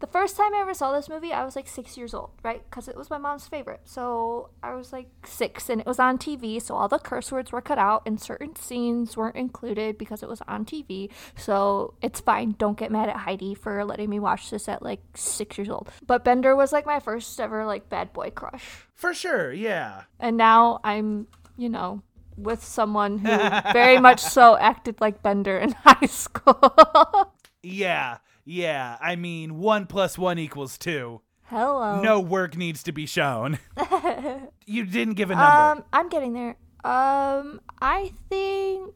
[0.00, 2.62] The first time I ever saw this movie, I was like six years old, right?
[2.68, 3.80] Because it was my mom's favorite.
[3.84, 6.60] So I was like six and it was on TV.
[6.60, 10.28] So all the curse words were cut out and certain scenes weren't included because it
[10.28, 11.10] was on TV.
[11.36, 12.54] So it's fine.
[12.58, 15.90] Don't get mad at Heidi for letting me watch this at like six years old.
[16.06, 18.86] But Bender was like my first ever like bad boy crush.
[18.94, 20.02] For sure, yeah.
[20.20, 22.02] And now I'm, you know,
[22.36, 23.28] with someone who
[23.72, 27.32] very much so acted like Bender in high school.
[27.66, 28.18] Yeah.
[28.44, 31.20] Yeah, I mean, one plus one equals two.
[31.44, 32.00] Hello.
[32.00, 33.58] No work needs to be shown.
[34.66, 35.80] you didn't give a number.
[35.80, 36.56] Um, I'm getting there.
[36.84, 38.94] Um, I think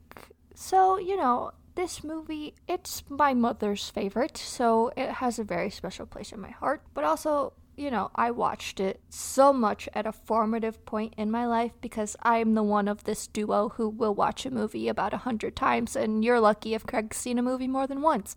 [0.54, 0.98] so.
[0.98, 6.32] You know, this movie, it's my mother's favorite, so it has a very special place
[6.32, 6.82] in my heart.
[6.94, 11.46] But also, you know, I watched it so much at a formative point in my
[11.46, 15.18] life because I'm the one of this duo who will watch a movie about a
[15.18, 18.36] hundred times, and you're lucky if Craig's seen a movie more than once.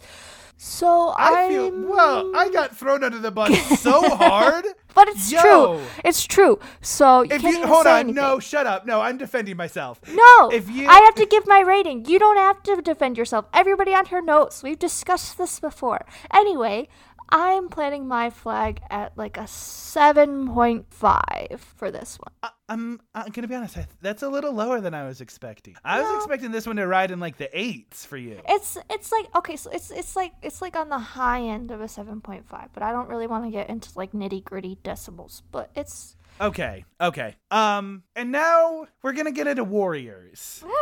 [0.55, 2.35] So I feel I'm- well.
[2.35, 3.51] I got thrown under the bus
[3.81, 4.65] so hard.
[4.95, 5.41] But it's Yo.
[5.41, 5.81] true.
[6.05, 6.59] It's true.
[6.81, 8.15] So you If can't you hold on, anything.
[8.15, 8.85] no, shut up.
[8.85, 9.99] No, I'm defending myself.
[10.07, 12.05] No, If you- I have to give my rating.
[12.05, 13.45] You don't have to defend yourself.
[13.53, 14.61] Everybody on her notes.
[14.61, 16.05] We've discussed this before.
[16.31, 16.87] Anyway,
[17.35, 22.31] I'm planning my flag at like a 7.5 for this one.
[22.43, 23.75] I, I'm, I'm gonna be honest.
[23.75, 25.75] I, that's a little lower than I was expecting.
[25.83, 28.39] I was expecting this one to ride in like the eights for you.
[28.47, 31.81] It's it's like okay, so it's it's like it's like on the high end of
[31.81, 36.15] a 7.5, but I don't really want to get into like nitty-gritty decimals, but it's
[36.39, 37.35] Okay, okay.
[37.49, 40.63] Um, and now we're gonna get into Warriors.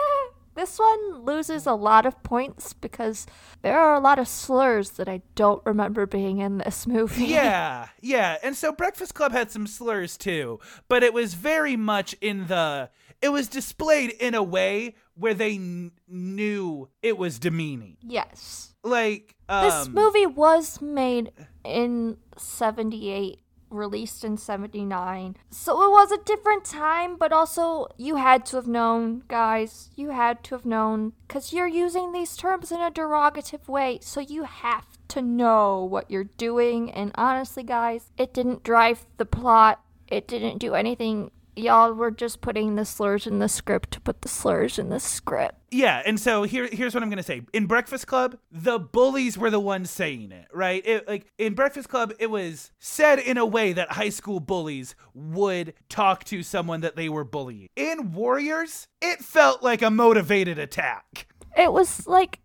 [0.54, 3.26] This one loses a lot of points because
[3.62, 7.26] there are a lot of slurs that I don't remember being in this movie.
[7.26, 8.38] yeah, yeah.
[8.44, 12.90] And so Breakfast Club had some slurs too, but it was very much in the.
[13.22, 17.98] It was displayed in a way where they kn- knew it was demeaning.
[18.02, 18.74] Yes.
[18.84, 21.32] Like um, This movie was made
[21.64, 23.40] in 78,
[23.72, 25.36] released in 79.
[25.50, 29.90] So it was a different time, but also you had to have known, guys.
[29.96, 34.20] You had to have known cuz you're using these terms in a derogative way, so
[34.20, 39.82] you have to know what you're doing and honestly, guys, it didn't drive the plot.
[40.08, 41.32] It didn't do anything.
[41.56, 45.00] Y'all were just putting the slurs in the script to put the slurs in the
[45.00, 45.56] script.
[45.70, 47.42] Yeah, and so here here's what I'm gonna say.
[47.54, 50.86] In Breakfast Club, the bullies were the ones saying it, right?
[50.86, 54.96] It, like in Breakfast Club, it was said in a way that high school bullies
[55.14, 57.70] would talk to someone that they were bullying.
[57.76, 61.28] In Warriors, it felt like a motivated attack.
[61.58, 62.40] It was like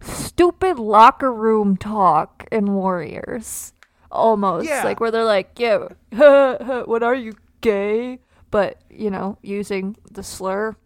[0.00, 3.72] stupid locker room talk in Warriors.
[4.10, 4.68] Almost.
[4.68, 4.82] Yeah.
[4.84, 5.88] Like where they're like, yeah,
[6.84, 8.20] what are you, gay?
[8.50, 10.76] But, you know, using the slur.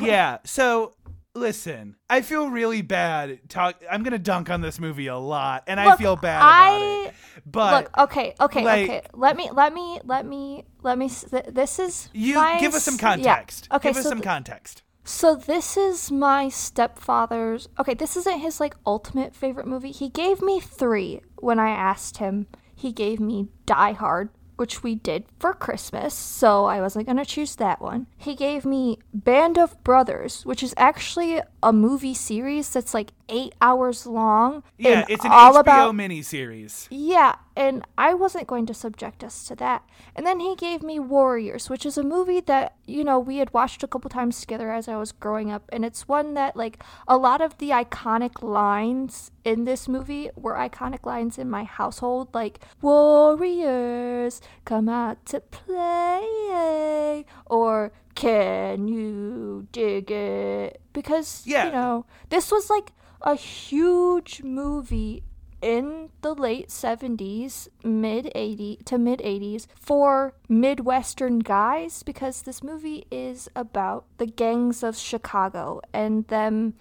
[0.00, 0.38] yeah.
[0.44, 0.94] So
[1.34, 3.40] listen, I feel really bad.
[3.48, 3.82] Talk.
[3.90, 7.14] I'm gonna dunk on this movie a lot, and I feel bad about I- it.
[7.46, 9.02] But Look, okay, okay, like- okay.
[9.14, 11.08] Let me, let me, let me, let me.
[11.08, 13.08] th- This is you my give us some s- yeah.
[13.16, 13.68] context.
[13.72, 14.82] Okay, give us so some th- context.
[15.04, 17.68] So this is my stepfather's.
[17.80, 19.90] Okay, this isn't his like ultimate favorite movie.
[19.90, 22.46] He gave me 3 when I asked him.
[22.76, 27.24] He gave me Die Hard, which we did for Christmas, so I wasn't going to
[27.24, 28.06] choose that one.
[28.16, 33.54] He gave me Band of Brothers, which is actually a movie series that's like 8
[33.60, 34.62] hours long.
[34.78, 36.86] Yeah, it's an all HBO about miniseries.
[36.90, 39.84] yeah, and I wasn't going to subject us to that.
[40.16, 43.52] And then he gave me Warriors, which is a movie that, you know, we had
[43.52, 45.64] watched a couple times together as I was growing up.
[45.72, 50.54] And it's one that, like, a lot of the iconic lines in this movie were
[50.54, 60.10] iconic lines in my household, like, Warriors, come out to play, or can you dig
[60.10, 60.80] it?
[60.92, 61.66] Because, Yeah.
[61.66, 65.22] you know, this was like a huge movie
[65.62, 73.06] in the late 70s, mid 80 to mid 80s for Midwestern guys because this movie
[73.10, 76.74] is about the gangs of Chicago and them,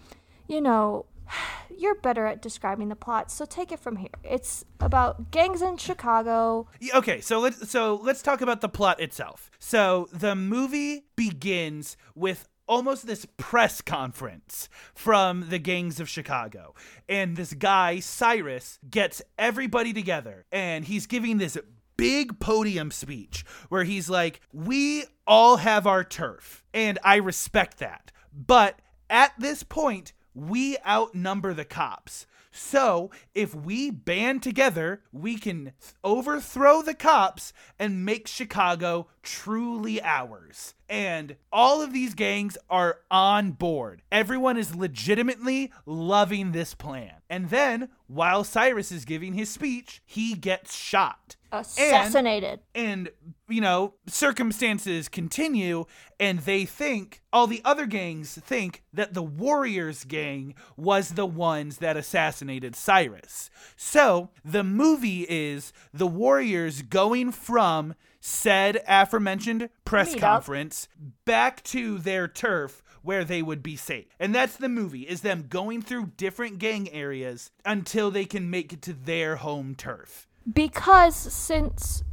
[0.48, 1.06] you know,
[1.78, 4.10] you're better at describing the plot, so take it from here.
[4.24, 6.68] It's about gangs in Chicago.
[6.94, 9.50] Okay, so let's so let's talk about the plot itself.
[9.60, 16.74] So the movie begins with almost this press conference from the gangs of Chicago.
[17.10, 21.58] And this guy, Cyrus, gets everybody together and he's giving this
[21.98, 28.14] big podium speech where he's like, "We all have our turf, and I respect that.
[28.34, 32.26] But at this point, we outnumber the cops.
[32.54, 35.72] So, if we band together, we can
[36.04, 40.74] overthrow the cops and make Chicago truly ours.
[40.90, 44.02] And all of these gangs are on board.
[44.12, 47.14] Everyone is legitimately loving this plan.
[47.30, 51.38] And then, while Cyrus is giving his speech, he gets shot.
[51.54, 52.62] Assassinated.
[52.76, 53.10] And,
[53.48, 55.86] you know, circumstances continue,
[56.20, 61.78] and they think, all the other gangs think that the Warriors gang was the ones
[61.78, 63.50] that assassinated Cyrus.
[63.76, 70.30] So the movie is the Warriors going from said aforementioned press Meet up.
[70.46, 70.88] conference
[71.26, 74.06] back to their turf where they would be safe.
[74.20, 78.72] And that's the movie is them going through different gang areas until they can make
[78.74, 80.28] it to their home turf.
[80.54, 82.04] because since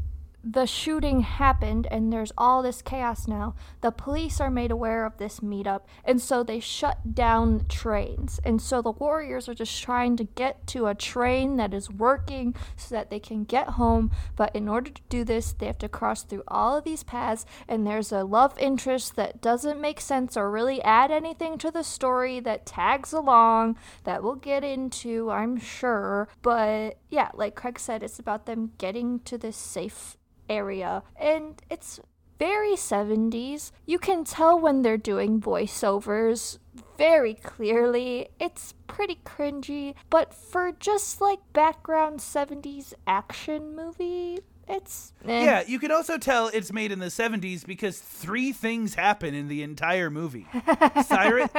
[0.50, 5.18] the shooting happened and there's all this chaos now, the police are made aware of
[5.18, 8.40] this meetup and so they shut down trains.
[8.44, 12.54] And so the warriors are just trying to get to a train that is working
[12.76, 14.10] so that they can get home.
[14.36, 17.44] But in order to do this, they have to cross through all of these paths
[17.68, 21.84] and there's a love interest that doesn't make sense or really add anything to the
[21.84, 26.28] story that tags along that we'll get into, I'm sure.
[26.40, 30.16] But yeah, like Craig said, it's about them getting to this safe
[30.48, 31.02] area.
[31.16, 32.00] And it's
[32.38, 33.72] very 70s.
[33.86, 36.58] You can tell when they're doing voiceovers
[36.96, 38.28] very clearly.
[38.38, 45.44] It's pretty cringy, but for just like background 70s action movie, it's eh.
[45.44, 49.48] Yeah, you can also tell it's made in the 70s because three things happen in
[49.48, 50.46] the entire movie.
[51.06, 51.50] Cyrus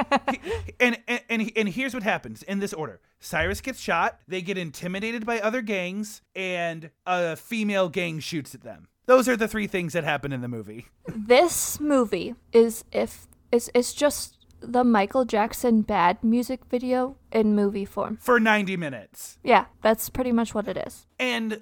[0.80, 2.99] and, and and and here's what happens in this order.
[3.20, 8.62] Cyrus gets shot, they get intimidated by other gangs and a female gang shoots at
[8.62, 8.88] them.
[9.05, 10.86] Those are the three things that happen in the movie.
[11.07, 17.86] This movie is if is it's just the Michael Jackson bad music video in movie
[17.86, 18.18] form.
[18.18, 19.39] For 90 minutes.
[19.43, 21.07] Yeah, that's pretty much what it is.
[21.18, 21.62] And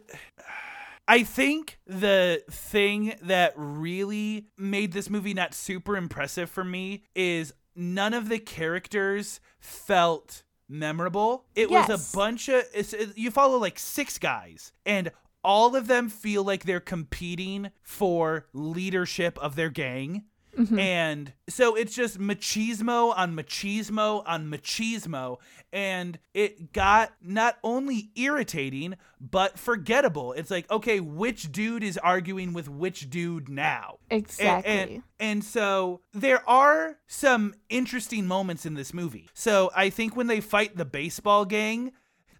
[1.07, 7.53] I think the thing that really made this movie not super impressive for me is
[7.75, 11.45] none of the characters felt memorable.
[11.55, 15.11] It was a bunch of it's, it- you follow like six guys and
[15.43, 20.25] all of them feel like they're competing for leadership of their gang.
[20.57, 20.79] Mm-hmm.
[20.79, 25.37] And so it's just machismo on machismo on machismo.
[25.71, 30.33] And it got not only irritating, but forgettable.
[30.33, 33.99] It's like, okay, which dude is arguing with which dude now?
[34.09, 34.71] And- Exactly.
[34.71, 39.29] And, and, so there are some interesting moments in this movie.
[39.33, 41.91] So I think when they fight the baseball gang,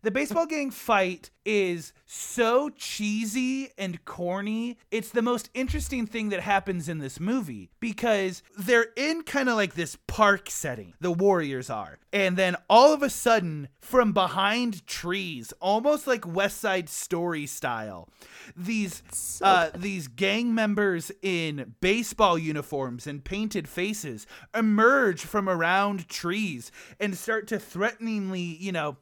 [0.07, 4.77] the baseball gang fight is so cheesy and corny.
[4.89, 9.55] It's the most interesting thing that happens in this movie because they're in kind of
[9.55, 11.99] like this park setting, the Warriors are.
[12.13, 18.07] And then all of a sudden, from behind trees, almost like West Side Story style,
[18.55, 26.71] these uh, these gang members in baseball uniforms and painted faces emerge from around trees
[26.97, 28.95] and start to threateningly, you know,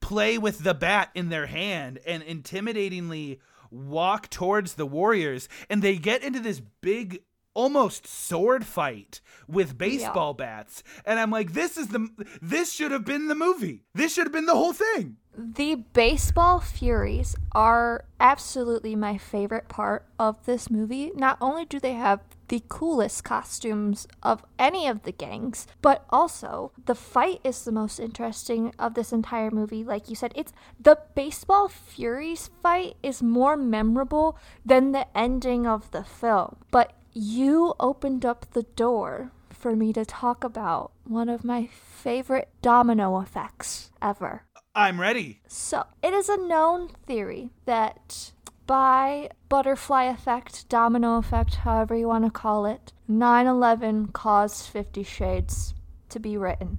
[0.00, 3.38] play with the bat in their hand and intimidatingly
[3.70, 7.22] walk towards the warriors and they get into this big
[7.54, 10.82] almost sword fight with baseball bats.
[11.04, 12.08] And i'm like this is the
[12.40, 13.84] this should have been the movie.
[13.94, 15.16] This should have been the whole thing.
[15.36, 21.12] The baseball furies are absolutely my favorite part of this movie.
[21.14, 22.20] Not only do they have
[22.50, 28.00] the coolest costumes of any of the gangs, but also the fight is the most
[28.00, 29.84] interesting of this entire movie.
[29.84, 34.36] Like you said, it's the baseball furies fight is more memorable
[34.66, 36.56] than the ending of the film.
[36.72, 42.48] But you opened up the door for me to talk about one of my favorite
[42.62, 44.42] domino effects ever.
[44.74, 48.32] i'm ready So, it is a known theory that
[48.70, 55.02] by butterfly effect, domino effect, however you want to call it, 9 11 caused Fifty
[55.02, 55.74] Shades
[56.08, 56.78] to be written.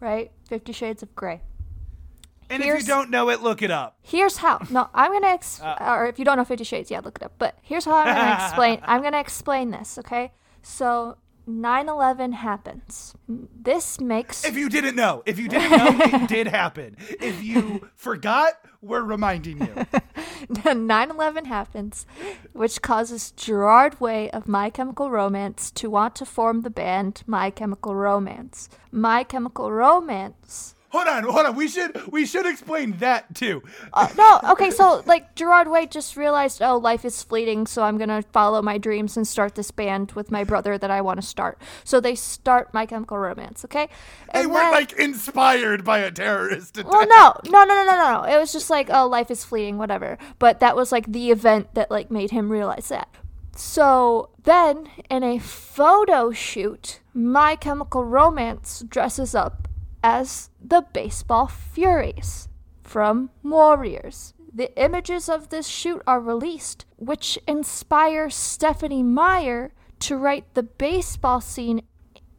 [0.00, 0.32] Right?
[0.48, 1.42] Fifty Shades of Grey.
[2.48, 4.58] and if you don't know it look it up Here's how.
[4.70, 5.76] No, I'm going to, ex- uh.
[5.80, 7.34] or if you don't know Fifty Shades, yeah, look it up.
[7.38, 8.80] But here's how I'm going to explain.
[8.82, 10.32] I'm going to explain this, okay?
[10.62, 11.16] So,
[11.50, 13.14] 9 11 happens.
[13.28, 14.44] This makes.
[14.44, 19.02] if you didn't know if you didn't know it did happen if you forgot we're
[19.02, 19.86] reminding you
[20.74, 22.06] 9 11 happens,
[22.52, 27.50] which causes Gerard Way of My Chemical Romance to want to form the band My
[27.50, 28.68] Chemical Romance.
[28.90, 30.74] My Chemical Romance.
[30.90, 33.62] Hold on hold on we should we should explain that too
[33.92, 37.98] Uh, no, okay, so like Gerard Way just realized, oh, life is fleeting, so I'm
[37.98, 41.26] gonna follow my dreams and start this band with my brother that I want to
[41.26, 41.60] start.
[41.84, 43.88] So they start My Chemical Romance, okay?
[44.32, 46.92] they And weren't then- like inspired by a terrorist attack.
[46.92, 48.22] Well, no, no, no, no, no, no, no.
[48.34, 50.18] It was just like, oh, life is fleeting, whatever.
[50.38, 53.08] But that was like the event that like made him realize that.
[53.56, 59.68] So then, in a photo shoot, My Chemical Romance dresses up
[60.02, 62.48] as the Baseball Furies
[62.82, 64.34] from Warriors.
[64.52, 71.40] The images of this shoot are released, which inspire Stephenie Meyer to write the baseball
[71.40, 71.82] scene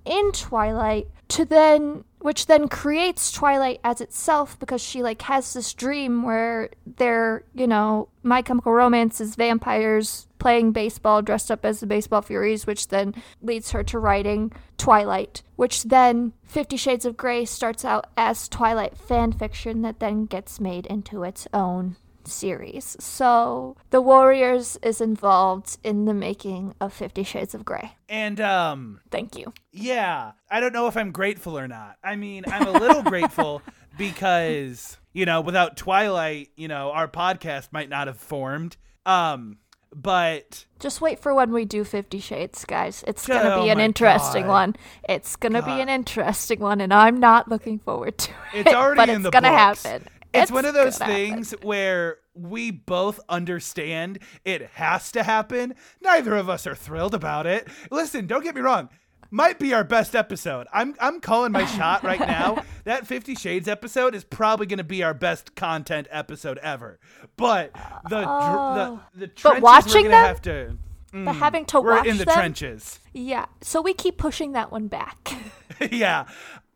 [0.03, 5.73] in Twilight to then which then creates Twilight as itself because she like has this
[5.73, 11.79] dream where they're, you know, My Chemical Romance is vampires playing baseball dressed up as
[11.79, 17.17] the baseball furies, which then leads her to writing Twilight, which then Fifty Shades of
[17.17, 21.95] Grey starts out as Twilight fan fiction that then gets made into its own
[22.27, 22.95] series.
[22.99, 27.93] So the Warriors is involved in the making of Fifty Shades of Grey.
[28.09, 29.53] And um Thank you.
[29.71, 31.97] yeah, I don't know if I'm grateful or not.
[32.03, 33.61] I mean, I'm a little grateful
[33.97, 38.77] because, you know, without Twilight, you know, our podcast might not have formed.
[39.05, 39.57] Um
[39.93, 43.03] but Just wait for when we do Fifty Shades, guys.
[43.07, 44.49] It's gonna Oh be an interesting God.
[44.49, 44.75] one.
[45.09, 48.67] It's gonna be an interesting one, and I'm not looking forward to it.
[48.67, 49.83] It's already but it's gonna books.
[49.83, 50.07] happen.
[50.33, 51.33] It's, one of those gonna happen.
[51.33, 55.75] things where we both understand it has to happen.
[56.01, 57.67] Neither of us are thrilled about it.
[57.89, 58.89] Listen, don't get me wrong.
[59.33, 60.67] Might be our best episode.
[60.73, 62.63] I'm I'm calling my shot right now.
[62.83, 66.99] That 50 Shades episode is probably going to be our best content episode ever.
[67.37, 67.71] But
[68.09, 70.25] the the the trenches watching we're them?
[70.25, 70.77] have to
[71.13, 72.99] But having to we're watch in the them, trenches.
[73.13, 73.45] yeah.
[73.61, 75.31] So we keep pushing that one back.
[75.91, 76.25] yeah.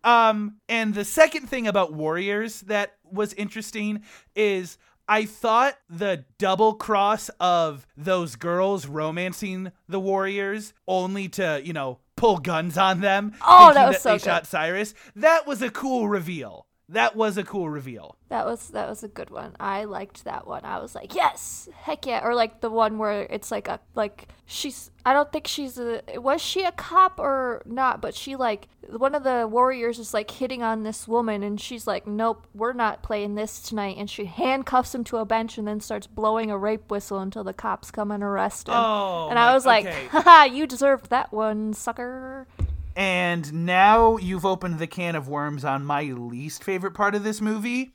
[0.03, 4.03] Um, and the second thing about Warriors that was interesting
[4.35, 11.73] is I thought the double cross of those girls romancing the Warriors only to, you
[11.73, 13.33] know, pull guns on them.
[13.45, 14.23] Oh, that was so they good.
[14.23, 14.93] shot Cyrus.
[15.15, 16.67] That was a cool reveal.
[16.89, 18.15] That was a cool reveal.
[18.29, 19.55] That was that was a good one.
[19.59, 20.63] I liked that one.
[20.63, 22.23] I was like, yes, heck yeah.
[22.23, 24.91] Or like the one where it's like a like she's.
[25.03, 26.01] I don't think she's a.
[26.17, 28.01] Was she a cop or not?
[28.01, 31.87] But she like one of the warriors is like hitting on this woman, and she's
[31.87, 33.95] like, nope, we're not playing this tonight.
[33.97, 37.43] And she handcuffs him to a bench and then starts blowing a rape whistle until
[37.43, 38.75] the cops come and arrest him.
[38.77, 40.05] Oh, and my- I was like, okay.
[40.11, 42.47] haha, you deserved that one, sucker.
[42.95, 47.41] And now you've opened the can of worms on my least favorite part of this
[47.41, 47.91] movie.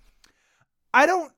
[0.93, 1.33] I don't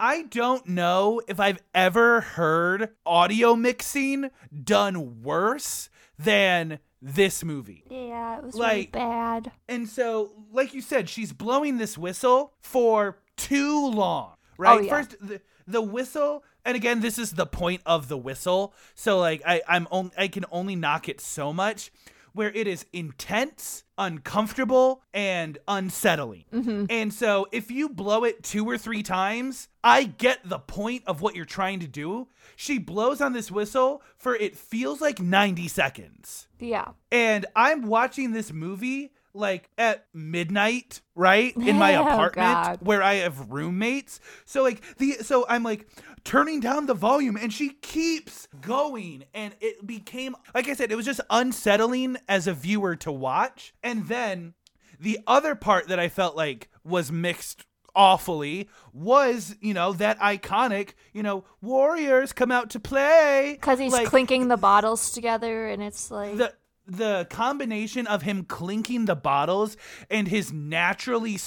[0.00, 4.30] I don't know if I've ever heard audio mixing
[4.64, 5.88] done worse
[6.18, 7.84] than this movie.
[7.88, 9.52] Yeah, it was really Like- bad.
[9.68, 14.78] And so, like you said, she's blowing this whistle for too long, right?
[14.78, 14.90] Oh, yeah.
[14.90, 18.74] First, the, the whistle, and again, this is the point of the whistle.
[18.94, 21.92] So, like, I, I'm on, I can only knock it so much,
[22.34, 26.44] where it is intense, uncomfortable, and unsettling.
[26.52, 26.86] Mm-hmm.
[26.90, 31.20] And so, if you blow it two or three times, I get the point of
[31.22, 32.28] what you're trying to do.
[32.56, 36.88] She blows on this whistle for it feels like 90 seconds Yeah.
[37.10, 41.54] and I'm watching this movie like at midnight, right?
[41.56, 42.78] In my Oh, apartment God.
[42.82, 44.20] where I have roommates.
[44.44, 45.86] So like the so I'm like
[46.24, 50.96] turning down the volume and she keeps going and it became like I said it
[50.96, 53.74] was just unsettling as a viewer to watch.
[53.82, 54.54] And then
[55.00, 57.64] the other part that I felt like was mixed
[57.96, 63.92] awfully was, you know, that iconic, you know, warriors come out to play Because he's
[63.92, 66.36] Like, clinking the bottles together, and it's like.
[66.36, 66.52] the
[66.86, 69.76] the combination of him clinking the bottles
[70.10, 71.38] and his naturally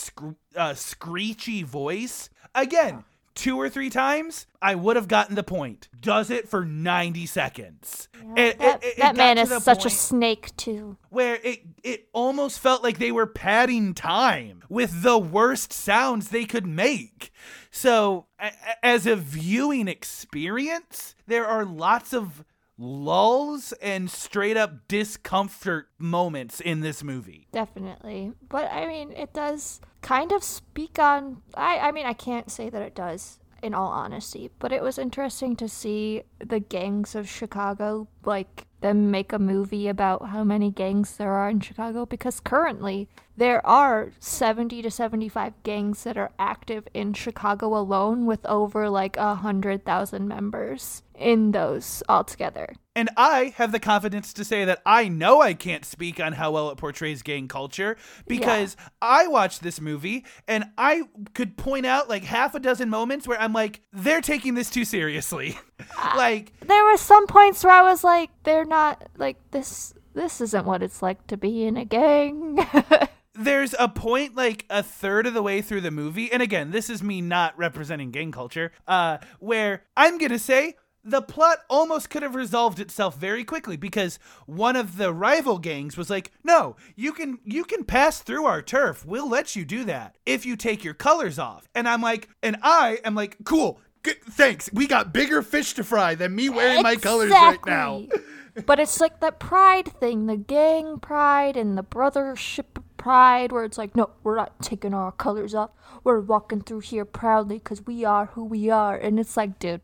[0.56, 3.04] uh, screechy voice again
[3.36, 5.88] two or three times i would have gotten the point.
[6.02, 8.08] Does it for 90 seconds.
[8.36, 10.98] It- that it- it that man is such a snake too.
[11.10, 16.46] where it it almost felt like they were padding time with the worst sounds they
[16.46, 17.32] could make.
[17.70, 18.52] So a-
[18.84, 22.44] as a viewing experience there are lots of
[22.78, 28.34] lulls and straight up discomfort moments in this movie Definitely.
[28.50, 31.42] But I mean, it does kind of speak on.
[31.56, 34.98] I, I mean, I can't say that it does, in all honesty, but it was
[34.98, 40.72] interesting to see the gangs of Chicago, like, them make a movie about how many
[40.72, 46.32] gangs there are in Chicago because currently there are 70 to 75 gangs that are
[46.40, 52.74] active in Chicago alone with over like a hundred thousand members in those altogether.
[52.96, 56.50] And I have the confidence to say that I know I can't speak on how
[56.50, 57.96] well it portrays gang culture
[58.28, 61.04] because I watched this movie and I
[61.36, 64.84] could point out like half a dozen moments where I'm like, they're taking this too
[64.84, 65.60] seriously.
[66.16, 69.94] like, there were some points where I was like, they're not like this.
[70.14, 72.60] This isn't what it's like to be in a gang.
[73.38, 76.90] there's a point like a third of the way through the movie, and again, this
[76.90, 82.24] is me not representing gang culture, uh, where I'm gonna say the plot almost could
[82.24, 87.14] have resolved itself very quickly because one of the rival gangs was like, "No, you
[87.14, 89.06] can you can pass through our turf.
[89.06, 92.58] We'll let you do that if you take your colors off." And I'm like, and
[92.62, 94.70] I am like, "Cool, thanks.
[94.74, 98.64] We got bigger fish to fry than me wearing my colors right now." Exactly.
[98.66, 103.78] but it's like that pride thing, the gang pride and the brothership pride, where it's
[103.78, 105.70] like, no, we're not taking our colors off.
[106.04, 108.96] We're walking through here proudly because we are who we are.
[108.96, 109.82] And it's like, dude,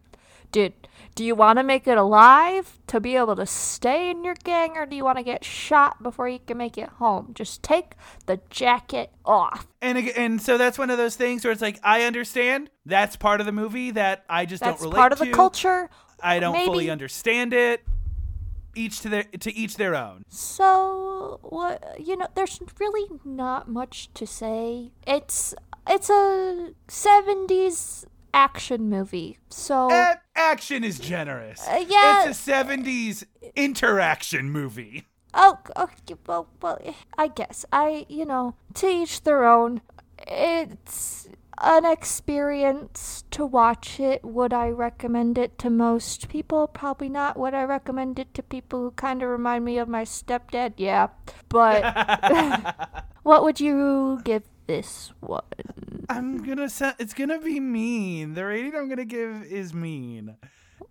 [0.54, 0.74] did
[1.16, 4.78] do you want to make it alive to be able to stay in your gang
[4.78, 7.32] or do you want to get shot before you can make it home?
[7.34, 7.94] Just take
[8.26, 9.68] the jacket off.
[9.82, 13.40] And and so that's one of those things where it's like I understand that's part
[13.42, 15.26] of the movie that I just That's don't relate That's part of to.
[15.26, 15.90] the culture.
[16.22, 17.84] I don't fully understand it.
[18.76, 20.24] Each to their to each their own.
[20.30, 24.92] So what you know, there's really not much to say.
[25.06, 25.54] It's
[25.88, 29.38] it's a 70s action movie.
[29.50, 31.66] So A- action is generous.
[31.68, 32.28] Uh, yeah.
[32.28, 33.24] It's a 70s
[33.56, 35.06] interaction movie.
[35.34, 36.80] Oh, okay, well, well,
[37.18, 39.82] I guess I, you know, to each their own.
[40.28, 41.28] It's
[41.60, 44.24] an experience to watch it.
[44.24, 46.68] Would I recommend it to most people?
[46.68, 47.38] Probably not.
[47.38, 50.74] Would I recommend it to people who kind of remind me of my stepdad?
[50.78, 51.08] Yeah,
[51.50, 55.44] but what would you give this one?
[56.10, 58.34] I'm gonna say it's gonna be mean.
[58.34, 60.36] The rating I'm gonna give is mean,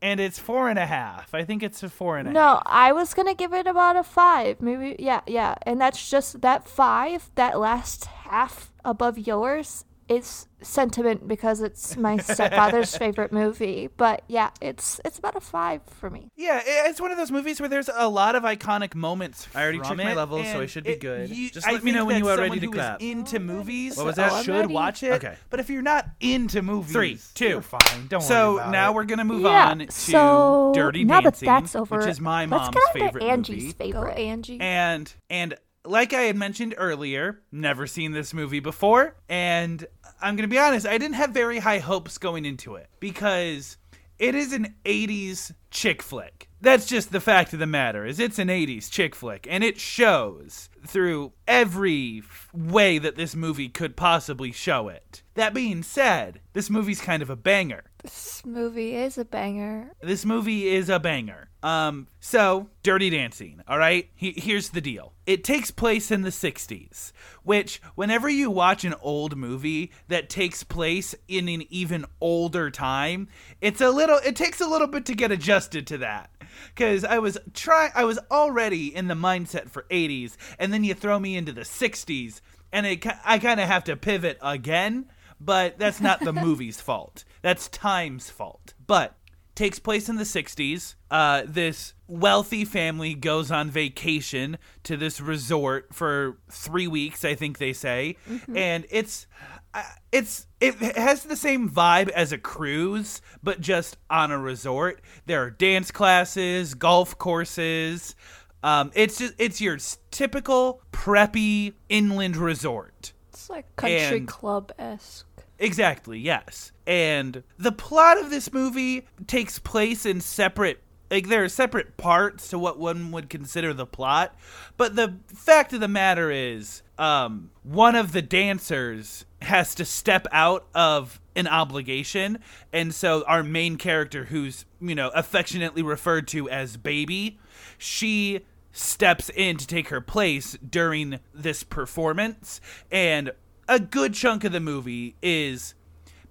[0.00, 1.34] and it's four and a half.
[1.34, 2.34] I think it's a four and a half.
[2.34, 4.60] No, I was gonna give it about a five.
[4.60, 5.54] Maybe, yeah, yeah.
[5.62, 9.84] And that's just that five, that last half above yours
[10.16, 13.88] is sentiment because it's my stepfather's favorite movie.
[13.96, 16.30] But yeah, it's it's about a five for me.
[16.36, 19.48] Yeah, it's one of those movies where there's a lot of iconic moments.
[19.54, 21.30] I already from checked my it, levels, so I should be it- good.
[21.30, 23.02] you- Just I let me know when you are someone ready to who is clap.
[23.02, 24.32] Into movies, What was that?
[24.32, 24.74] Oh, I'm Should ready.
[24.74, 25.12] watch it.
[25.14, 25.36] Okay.
[25.50, 27.48] but if you're not into movies, Three, two.
[27.48, 28.06] you're fine.
[28.08, 28.94] Don't So worry about now it.
[28.94, 29.68] we're gonna move yeah.
[29.70, 32.82] on to so Dirty now Dancing, that that's over, which is my let's mom's get
[32.86, 33.72] on to favorite Angie's movie.
[33.72, 34.18] favorite.
[34.18, 34.60] Angie.
[34.60, 35.54] and and
[35.84, 39.84] like I had mentioned earlier, never seen this movie before, and
[40.22, 43.76] I'm gonna be honest, I didn't have very high hopes going into it because
[44.18, 46.48] it is an 80s chick flick.
[46.60, 48.06] That's just the fact of the matter.
[48.06, 52.22] Is it's an 80s chick flick, and it shows through every
[52.54, 55.24] way that this movie could possibly show it.
[55.34, 57.82] That being said, this movie's kind of a banger.
[58.02, 59.92] This movie is a banger.
[60.02, 61.48] This movie is a banger.
[61.62, 63.62] Um, so Dirty Dancing.
[63.68, 64.10] All right.
[64.16, 65.12] He- here's the deal.
[65.24, 67.12] It takes place in the '60s,
[67.44, 73.28] which, whenever you watch an old movie that takes place in an even older time,
[73.60, 74.18] it's a little.
[74.24, 76.30] It takes a little bit to get adjusted to that.
[76.74, 80.94] Because I was try, I was already in the mindset for '80s, and then you
[80.94, 82.40] throw me into the '60s,
[82.72, 85.06] and it, I kind of have to pivot again.
[85.44, 87.24] But that's not the movie's fault.
[87.42, 88.74] That's time's fault.
[88.86, 89.16] But
[89.54, 90.94] takes place in the 60s.
[91.10, 97.58] Uh, this wealthy family goes on vacation to this resort for three weeks, I think
[97.58, 98.16] they say,
[98.54, 99.26] and it's.
[99.74, 99.82] uh,
[100.12, 105.00] It's it has the same vibe as a cruise, but just on a resort.
[105.26, 108.14] There are dance classes, golf courses.
[108.62, 109.78] Um, it's just it's your
[110.10, 113.12] typical preppy inland resort.
[113.30, 115.26] It's like country club esque.
[115.62, 116.72] Exactly, yes.
[116.88, 122.48] And the plot of this movie takes place in separate like there are separate parts
[122.48, 124.34] to what one would consider the plot,
[124.78, 130.26] but the fact of the matter is um one of the dancers has to step
[130.32, 132.38] out of an obligation
[132.72, 137.38] and so our main character who's, you know, affectionately referred to as baby,
[137.78, 138.40] she
[138.72, 142.60] steps in to take her place during this performance
[142.90, 143.30] and
[143.68, 145.74] a good chunk of the movie is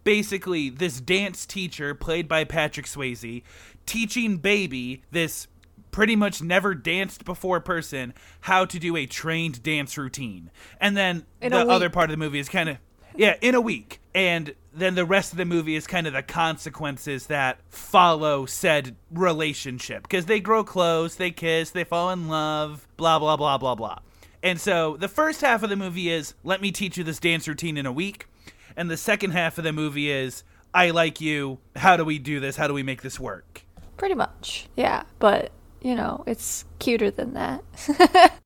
[0.04, 3.44] basically this dance teacher played by Patrick Swayze
[3.86, 5.48] teaching baby this
[5.92, 10.50] pretty much never danced before person how to do a trained dance routine.
[10.80, 12.78] And then In the other part of the movie is kind of
[13.16, 14.00] yeah in a week.
[14.14, 18.96] And then the rest of the movie is kind of the consequences that follow said
[19.12, 20.04] relationship.
[20.04, 24.00] Because they grow close they kiss they fall in love blah blah blah blah blah
[24.44, 27.48] and so the first half of the movie is let me teach you this dance
[27.48, 28.28] routine in a week.
[28.76, 31.60] And the second half of the movie is I like you.
[31.76, 32.56] How do we do this?
[32.56, 33.64] How do we make this work?
[33.98, 34.68] Pretty much.
[34.76, 35.04] Yeah.
[35.20, 37.64] But, you know, it's cuter than that.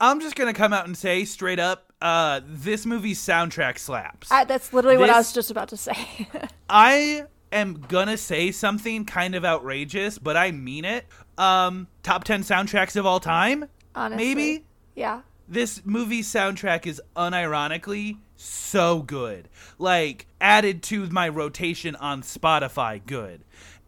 [0.00, 4.30] I'm just going to come out and say straight up uh, this movie's soundtrack slaps.
[4.30, 6.28] I, that's literally what I was just about to say.
[6.70, 11.06] I am gonna say something kind of outrageous, but I mean it.
[11.36, 13.64] Um, top ten soundtracks of all time.
[13.94, 14.24] Honestly.
[14.24, 14.64] Maybe
[14.98, 15.20] Yeah.
[15.48, 19.48] this movie soundtrack is unironically so good.
[19.78, 23.42] Like added to my rotation on Spotify, good.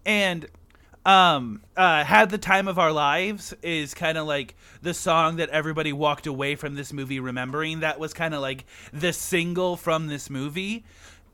[0.06, 0.46] And
[1.06, 5.48] um uh had the time of our lives is kind of like the song that
[5.48, 10.08] everybody walked away from this movie remembering that was kind of like the single from
[10.08, 10.84] this movie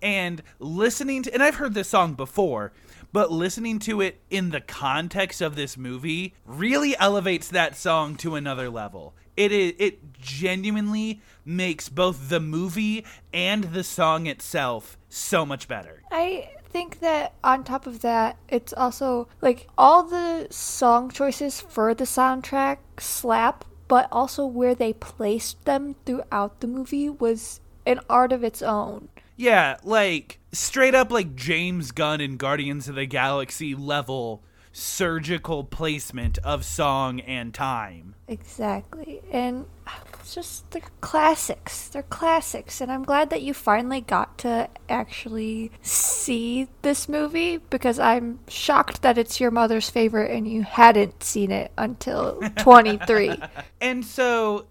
[0.02, 2.72] And listening to, and I've heard this song before,
[3.12, 8.34] but listening to it in the context of this movie really elevates that song to
[8.34, 9.14] another level.
[9.36, 16.02] It is it genuinely makes both the movie and the song itself so much better.
[16.10, 21.94] I think that on top of that, it's also like all the song choices for
[21.94, 28.32] the soundtrack slap, but also where they placed them throughout the movie was an art
[28.32, 29.08] of its own.
[29.36, 34.42] Yeah, like straight up like James Gunn in Guardians of the Galaxy level
[34.72, 38.14] surgical placement of song and time.
[38.28, 39.22] Exactly.
[39.32, 41.88] And ah, it's just they're classics.
[41.88, 42.80] They're classics.
[42.80, 49.00] And I'm glad that you finally got to actually see this movie because I'm shocked
[49.02, 53.34] that it's your mother's favorite and you hadn't seen it until 23.
[53.80, 54.66] And so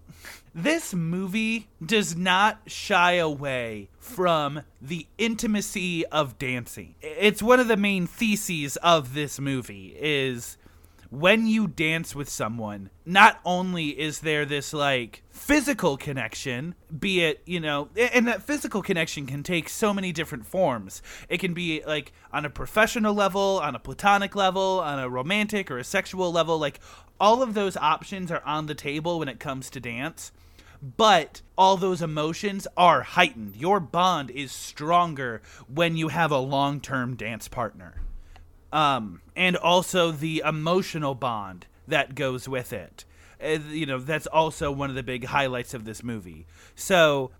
[0.53, 6.95] this movie does not shy away from the intimacy of dancing.
[7.01, 10.57] It's one of the main theses of this movie is
[11.09, 17.41] when you dance with someone, not only is there this like physical connection, be it,
[17.45, 21.01] you know, and that physical connection can take so many different forms.
[21.27, 25.71] It can be like on a professional level, on a platonic level, on a romantic
[25.71, 26.59] or a sexual level.
[26.59, 26.79] Like
[27.19, 30.31] all of those options are on the table when it comes to dance
[30.81, 33.55] but all those emotions are heightened.
[33.55, 38.01] Your bond is stronger when you have a long term dance partner.
[38.71, 43.05] Um, and also the emotional bond that goes with it.
[43.43, 46.45] Uh, you know, that's also one of the big highlights of this movie.
[46.75, 47.31] So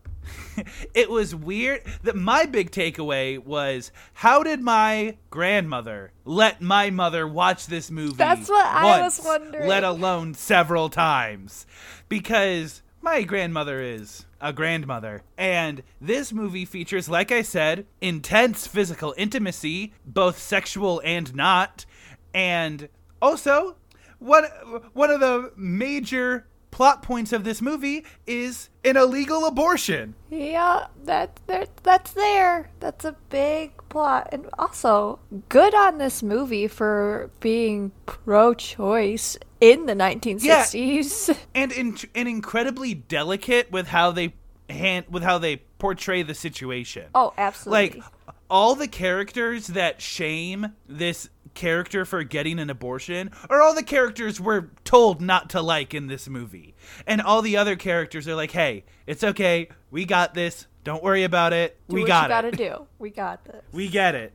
[0.94, 7.28] it was weird that my big takeaway was how did my grandmother let my mother
[7.28, 9.68] watch this movie That's what I was wondering.
[9.68, 11.66] let alone several times
[12.10, 15.22] because my grandmother is a grandmother.
[15.38, 21.86] And this movie features, like I said, intense physical intimacy, both sexual and not.
[22.34, 22.90] And
[23.22, 23.78] also,
[24.18, 24.46] one,
[24.94, 30.16] one of the major plot points of this movie is an illegal abortion.
[30.32, 32.72] Yeah, that there that's there.
[32.80, 34.28] That's a big plot.
[34.34, 41.38] And also, good on this movie for being pro-choice in the 1960s.
[41.56, 44.34] and in, and incredibly delicate with how they
[44.70, 47.06] hand with how they portray the situation.
[47.16, 48.02] Oh, absolutely.
[48.02, 48.04] Like
[48.50, 54.42] all the characters that shame this character for getting an abortion are all the characters
[54.42, 56.76] we're told not to like in this movie.
[57.08, 59.70] And all the other characters are like, "Hey, it's okay.
[59.90, 60.68] We got this.
[60.86, 61.78] Don't worry about it.
[61.90, 62.58] do we what got you gotta it.
[62.58, 62.88] do.
[62.98, 63.62] We got this.
[63.74, 64.34] We get it."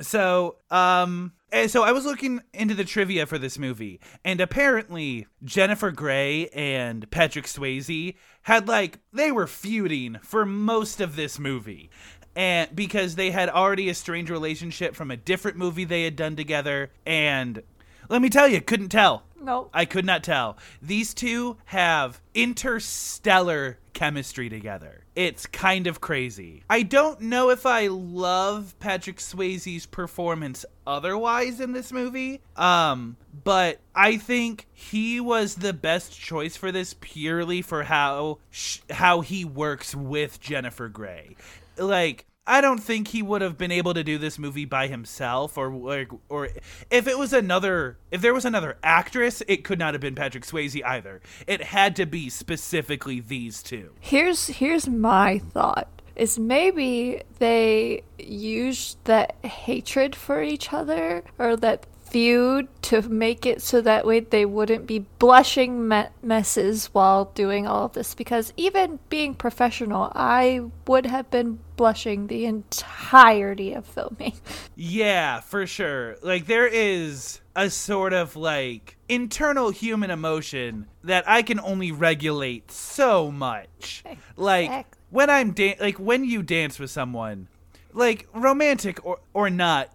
[0.00, 5.26] So, um, and so I was looking into the trivia for this movie, and apparently
[5.42, 11.90] Jennifer Grey and Patrick Swayze had like they were feuding for most of this movie.
[12.36, 16.36] And because they had already a strange relationship from a different movie they had done
[16.36, 17.62] together, and
[18.08, 19.24] let me tell you, couldn't tell.
[19.40, 19.70] Nope.
[19.72, 20.58] I could not tell.
[20.80, 25.04] These two have interstellar chemistry together.
[25.18, 26.62] It's kind of crazy.
[26.70, 32.40] I don't know if I love Patrick Swayze's performance otherwise in this movie.
[32.54, 38.78] Um, but I think he was the best choice for this purely for how sh-
[38.90, 41.34] how he works with Jennifer Grey.
[41.76, 45.58] Like I don't think he would have been able to do this movie by himself,
[45.58, 46.48] or like, or
[46.90, 50.44] if it was another, if there was another actress, it could not have been Patrick
[50.44, 51.20] Swayze either.
[51.46, 53.92] It had to be specifically these two.
[54.00, 55.88] Here's here's my thought.
[56.16, 63.60] Is maybe they used that hatred for each other or that feud to make it
[63.62, 68.52] so that way they wouldn't be blushing me- messes while doing all of this because
[68.56, 74.34] even being professional I would have been blushing the entirety of filming.
[74.80, 76.16] Yeah, for sure.
[76.22, 82.70] Like there is a sort of like internal human emotion that I can only regulate
[82.70, 84.04] so much.
[84.36, 87.48] Like when I'm dan- like when you dance with someone,
[87.92, 89.90] like romantic or or not,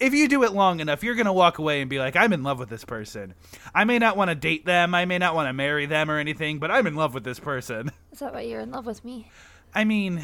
[0.00, 2.42] if you do it long enough, you're gonna walk away and be like, I'm in
[2.42, 3.34] love with this person.
[3.74, 6.18] I may not want to date them, I may not want to marry them or
[6.18, 7.90] anything, but I'm in love with this person.
[8.12, 9.30] Is that why you're in love with me?
[9.74, 10.22] I mean,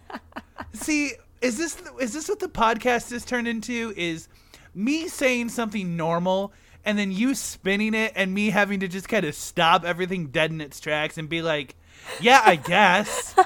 [0.72, 3.92] see, is this is this what the podcast has turned into?
[3.96, 4.28] Is
[4.74, 6.52] me saying something normal
[6.84, 10.50] and then you spinning it and me having to just kind of stop everything dead
[10.50, 11.74] in its tracks and be like,
[12.20, 13.34] "Yeah, I guess."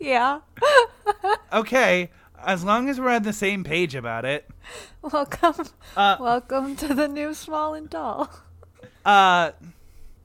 [0.00, 0.40] Yeah.
[1.52, 2.10] okay,
[2.44, 4.48] as long as we're on the same page about it.
[5.02, 5.66] Welcome.
[5.96, 8.30] Uh, Welcome to the new small and tall.
[9.02, 9.52] Uh,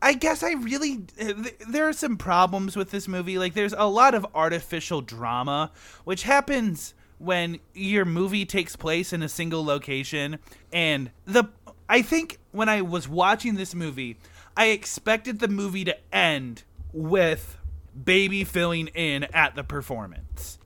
[0.02, 3.38] I guess I really th- there are some problems with this movie.
[3.38, 5.72] Like there's a lot of artificial drama
[6.04, 10.40] which happens when your movie takes place in a single location
[10.74, 11.46] and the
[11.88, 14.18] I think when I was watching this movie,
[14.58, 17.58] I expected the movie to end with
[18.04, 20.25] baby filling in at the performance.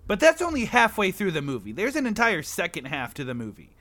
[0.10, 1.72] But that's only halfway through the movie.
[1.72, 3.76] There's an entire second half to the movie.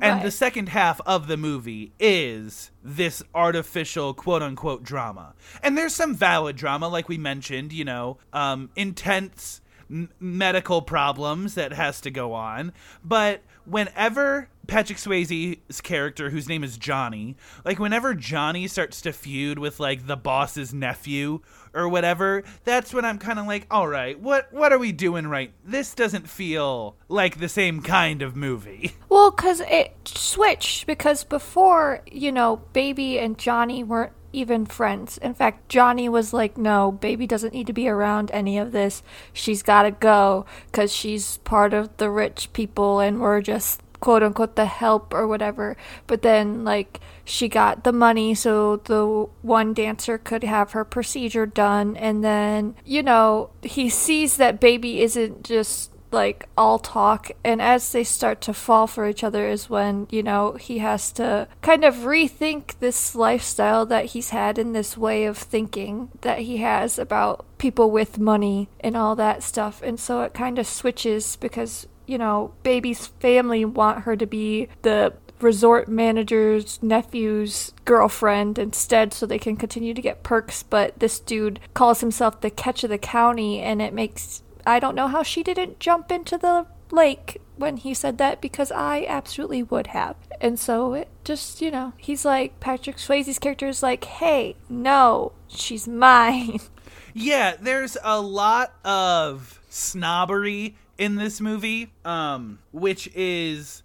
[0.00, 5.34] And the second half of the movie is this artificial quote unquote drama.
[5.60, 9.60] And there's some valid drama, like we mentioned, you know, um, intense
[9.90, 12.72] m- medical problems that has to go on.
[13.02, 19.58] But whenever Patrick Swayze's character, whose name is Johnny, like whenever Johnny starts to feud
[19.58, 21.40] with like the boss's nephew
[21.74, 25.26] or whatever, that's when I'm kind of like, all right, what what are we doing
[25.26, 25.52] right?
[25.64, 28.92] This doesn't feel like the same kind of movie.
[29.12, 30.86] Well, because it switched.
[30.86, 35.18] Because before, you know, Baby and Johnny weren't even friends.
[35.18, 39.02] In fact, Johnny was like, no, Baby doesn't need to be around any of this.
[39.32, 44.22] She's got to go because she's part of the rich people and we're just quote
[44.22, 45.76] unquote the help or whatever.
[46.06, 51.46] But then, like, she got the money so the one dancer could have her procedure
[51.46, 51.96] done.
[51.96, 57.30] And then, you know, he sees that Baby isn't just like all talk.
[57.44, 61.12] And as they start to fall for each other is when you know he has
[61.12, 66.40] to kind of rethink this lifestyle that he's had in this way of thinking that
[66.40, 69.82] he has about people with money and all that stuff.
[69.82, 74.68] And so it kind of switches because you know baby's family want her to be
[74.82, 80.62] the resort manager's nephew's girlfriend instead so they can continue to get perks.
[80.62, 84.94] But this dude calls himself the catch of the county and it makes I don't
[84.94, 89.62] know how she didn't jump into the lake when he said that because I absolutely
[89.62, 90.16] would have.
[90.40, 95.32] And so it just, you know, he's like, Patrick Swayze's character is like, hey, no,
[95.48, 96.60] she's mine.
[97.14, 103.82] Yeah, there's a lot of snobbery in this movie, um, which is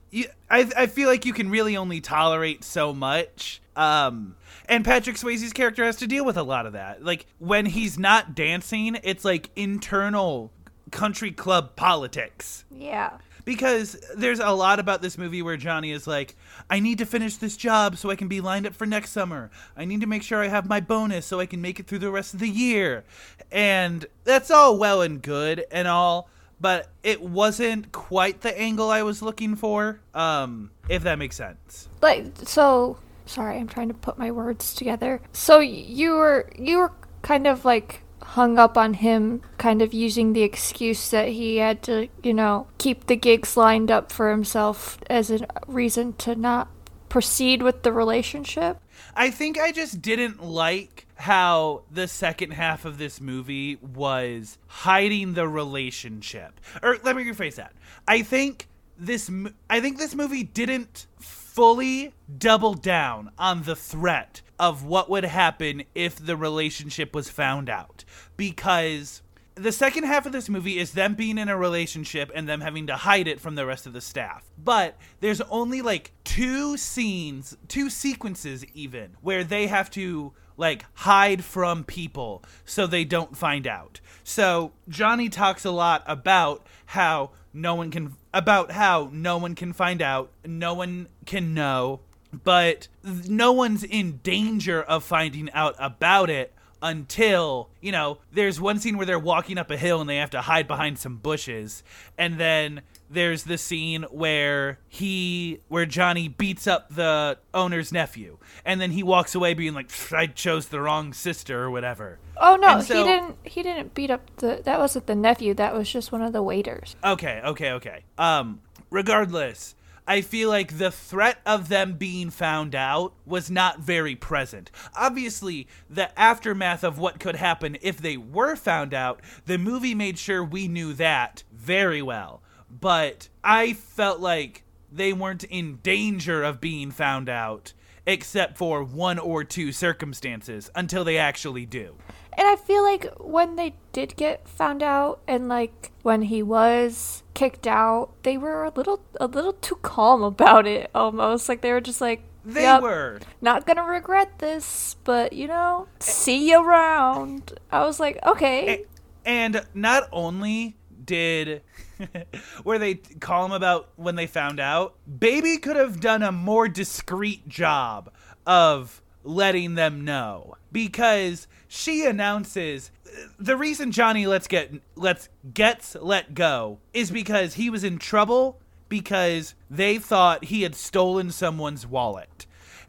[0.50, 3.62] I I feel like you can really only tolerate so much.
[3.76, 4.36] Um,
[4.70, 7.04] and Patrick Swayze's character has to deal with a lot of that.
[7.04, 10.52] Like when he's not dancing, it's like internal
[10.92, 13.18] country club politics yeah.
[13.46, 16.36] because there's a lot about this movie where Johnny is like,
[16.70, 19.52] I need to finish this job so I can be lined up for next summer.
[19.76, 22.00] I need to make sure I have my bonus so I can make it through
[22.00, 23.04] the rest of the year.
[23.52, 26.30] And that's all well and good and all,
[26.60, 30.00] but it wasn't quite the angle I was looking for.
[30.14, 31.90] Um, if that makes sense.
[32.02, 35.22] Like, so, sorry, I'm trying to put my words together.
[35.34, 40.34] So you were, you were kind of like hung up on him kind of using
[40.34, 44.98] the excuse that he had to, you know, keep the gigs lined up for himself
[45.10, 46.70] as a reason to not
[47.10, 48.80] proceed with the relationship.
[49.16, 55.34] I think I just didn't like how the second half of this movie was hiding
[55.34, 56.60] the relationship.
[56.84, 57.74] Or let me rephrase that.
[58.08, 59.32] I think this
[59.70, 65.84] I think this movie didn't fully double down on the threat of what would happen
[65.94, 68.04] if the relationship was found out
[68.36, 69.22] because
[69.58, 72.88] the second half of this movie is them being in a relationship and them having
[72.88, 74.46] to hide it from the rest of the staff.
[74.58, 81.44] But there's only like two scenes, two sequences even, where they have to like hide
[81.44, 84.00] from people so they don't find out.
[84.24, 89.74] So Johnny talks a lot about how no one can about how no one can
[89.74, 92.02] find out, no one can know,
[92.44, 98.80] but no one's in danger of finding out about it until you know there's one
[98.80, 101.84] scene where they're walking up a hill and they have to hide behind some bushes
[102.20, 108.80] and then there's the scene where he where johnny beats up the owner's nephew and
[108.80, 112.82] then he walks away being like i chose the wrong sister or whatever Oh no,
[112.82, 113.36] so- he didn't.
[113.44, 114.62] He didn't beat up the.
[114.64, 115.56] That wasn't the nephew.
[115.56, 116.96] That was just one of the waiters.
[117.04, 118.04] Okay, okay, okay.
[118.20, 118.62] Um,
[118.92, 119.74] regardless,
[120.08, 124.72] I feel like the threat of them being found out was not very present.
[124.96, 130.18] Obviously, the aftermath of what could happen if they were found out, the movie made
[130.18, 132.42] sure we knew that very well.
[132.70, 137.74] But I felt like they weren't in danger of being found out,
[138.06, 141.96] except for one or two circumstances, until they actually do.
[142.38, 147.24] And I feel like when they did get found out, and like when he was
[147.34, 150.90] kicked out, they were a little a little too calm about it.
[150.94, 153.20] Almost like they were just like, They "Yep, were.
[153.42, 158.86] not gonna regret this, but you know, see you around." I was like, okay,
[159.26, 161.64] And not only did
[162.64, 166.68] where they call him about when they found out, Baby could have done a more
[166.68, 168.12] discreet job
[168.46, 172.92] of letting them know because she announces
[173.40, 178.60] the reason Johnny let's get let's gets let go is because he was in trouble
[178.88, 182.46] because they thought he had stolen someone's wallet.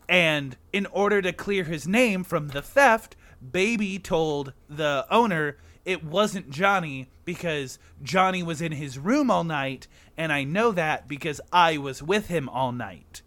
[0.07, 6.05] And in order to clear his name from the theft, Baby told the owner it
[6.05, 11.41] wasn't Johnny because Johnny was in his room all night, and I know that because
[11.55, 13.23] I was with him all night.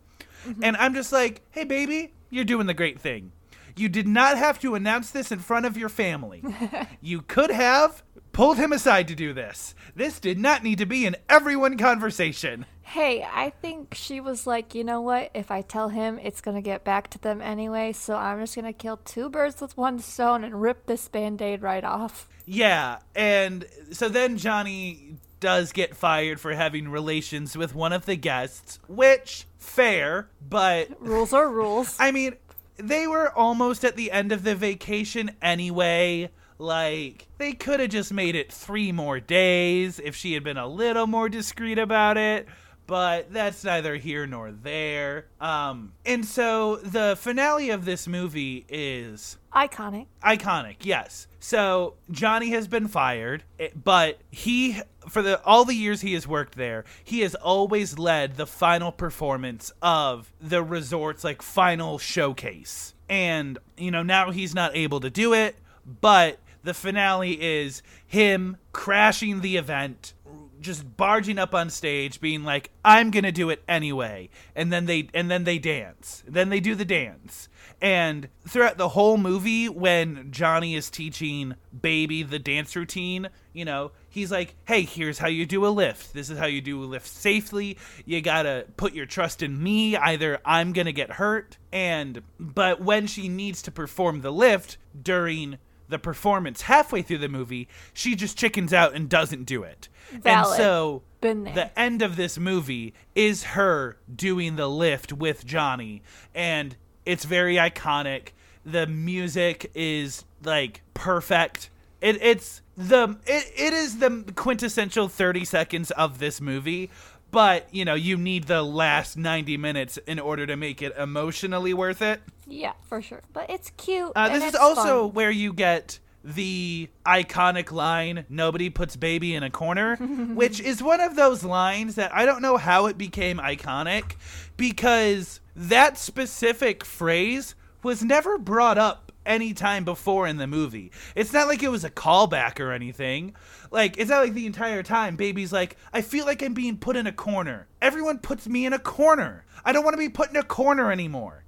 [0.48, 0.64] Mm-hmm.
[0.64, 3.32] And I'm just like, hey, baby, you're doing the great thing.
[3.76, 6.44] You did not have to announce this in front of your family.
[7.02, 9.76] you could have pulled him aside to do this.
[9.96, 12.66] This did not need to be an everyone conversation.
[12.82, 15.32] Hey, I think she was like, you know what?
[15.34, 18.74] If I tell him, it's gonna get back to them anyway, so I'm just gonna
[18.74, 22.28] kill two birds with one stone and rip this band aid right off.
[22.46, 28.16] Yeah, and so then Johnny does get fired for having relations with one of the
[28.16, 31.98] guests, which fair, but Rules are rules.
[32.00, 32.36] I mean,
[32.82, 36.30] they were almost at the end of the vacation anyway.
[36.58, 40.68] Like, they could have just made it three more days if she had been a
[40.68, 42.48] little more discreet about it,
[42.86, 45.26] but that's neither here nor there.
[45.40, 50.06] Um, and so the finale of this movie is Iconic.
[50.24, 54.80] iconic yes so johnny has been fired eh, but he
[55.10, 58.92] for the all the years he has worked there he has always led the final
[58.92, 62.94] performance of the resort's like final showcase.
[63.10, 68.58] And you know now he's not able to do it but the finale is him
[68.72, 70.14] crashing the event
[70.60, 74.30] just barging up on stage being like i'm gonna do it anyway.
[74.56, 76.24] And then they and then they dance.
[76.28, 77.50] Then they do the dance.
[77.82, 83.92] And throughout the whole movie when johnny is teaching baby the dance routine you know
[84.12, 86.86] he's like hey here's how you do a lift this is how you do a
[86.86, 92.22] lift safely you gotta put your trust in me either i'm gonna get hurt and
[92.40, 95.58] but when she needs to perform the lift during
[95.90, 100.26] the performance halfway through the movie she just chickens out and doesn't do it Valid.
[100.26, 106.02] and so the end of this movie is her doing the lift with Johnny,
[106.34, 108.30] and it's very iconic.
[108.66, 111.70] The music is like perfect.
[112.02, 116.90] It, it's the it, it is the quintessential 30 seconds of this movie
[117.30, 121.74] but you know you need the last 90 minutes in order to make it emotionally
[121.74, 123.22] worth it Yeah, for sure.
[123.34, 124.12] But it's cute.
[124.16, 125.14] uh, this is also fun.
[125.14, 129.96] where you get the iconic line nobody puts baby in a corner
[130.36, 134.16] which is one of those lines that i don't know how it became iconic
[134.56, 141.34] because that specific phrase was never brought up any time before in the movie it's
[141.34, 143.36] not like it was a callback or anything
[143.70, 146.96] like it's not like the entire time baby's like i feel like i'm being put
[146.96, 150.30] in a corner everyone puts me in a corner i don't want to be put
[150.30, 151.42] in a corner anymore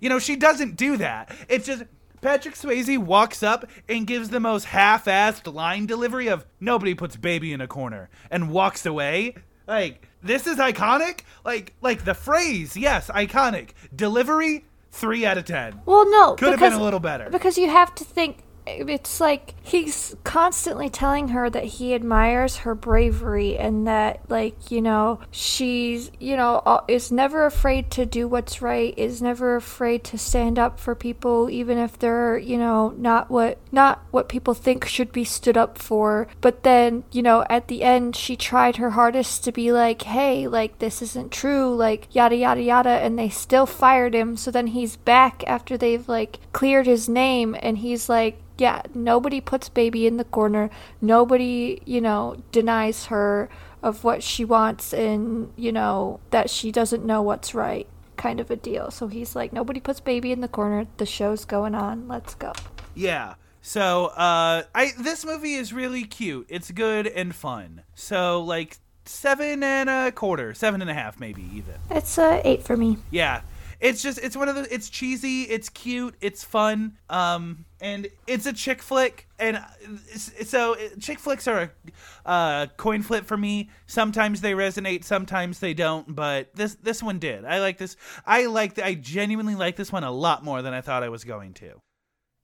[0.00, 1.34] you know, she doesn't do that.
[1.48, 1.84] It's just
[2.20, 7.52] Patrick Swayze walks up and gives the most half-assed line delivery of "Nobody puts baby
[7.52, 9.34] in a corner" and walks away.
[9.66, 11.20] Like this is iconic.
[11.44, 13.70] Like like the phrase, yes, iconic.
[13.94, 15.80] Delivery, three out of ten.
[15.86, 17.28] Well, no, Could have been a little better.
[17.30, 22.74] Because you have to think it's like he's constantly telling her that he admires her
[22.74, 28.62] bravery and that like you know she's you know is never afraid to do what's
[28.62, 33.30] right is never afraid to stand up for people even if they're you know not
[33.30, 36.26] what not what people think should be stood up for.
[36.40, 40.46] But then you know at the end she tried her hardest to be like hey
[40.48, 44.36] like this isn't true like yada yada yada and they still fired him.
[44.36, 49.40] So then he's back after they've like cleared his name and he's like yeah, nobody
[49.40, 50.68] puts baby in the corner.
[51.00, 53.48] Nobody, you know, denies her
[53.82, 58.50] of what she wants and, you know, that she doesn't know what's right kind of
[58.50, 58.90] a deal.
[58.90, 60.86] So he's like, nobody puts baby in the corner.
[60.96, 62.08] The show's going on.
[62.08, 62.52] Let's go.
[62.94, 63.34] Yeah.
[63.62, 66.46] So, uh, I this movie is really cute.
[66.48, 67.82] It's good and fun.
[67.94, 71.74] So, like seven and a quarter, seven and a half, maybe even.
[71.90, 72.98] It's a eight for me.
[73.10, 73.42] Yeah.
[73.80, 78.46] It's just it's one of the it's cheesy, it's cute, it's fun, um, and it's
[78.46, 79.28] a chick flick.
[79.38, 79.62] And uh,
[80.16, 81.70] so uh, chick flicks are
[82.26, 83.70] a uh, coin flip for me.
[83.86, 86.14] Sometimes they resonate, sometimes they don't.
[86.14, 87.44] But this this one did.
[87.44, 87.96] I like this.
[88.26, 88.78] I like.
[88.78, 91.80] I genuinely like this one a lot more than I thought I was going to.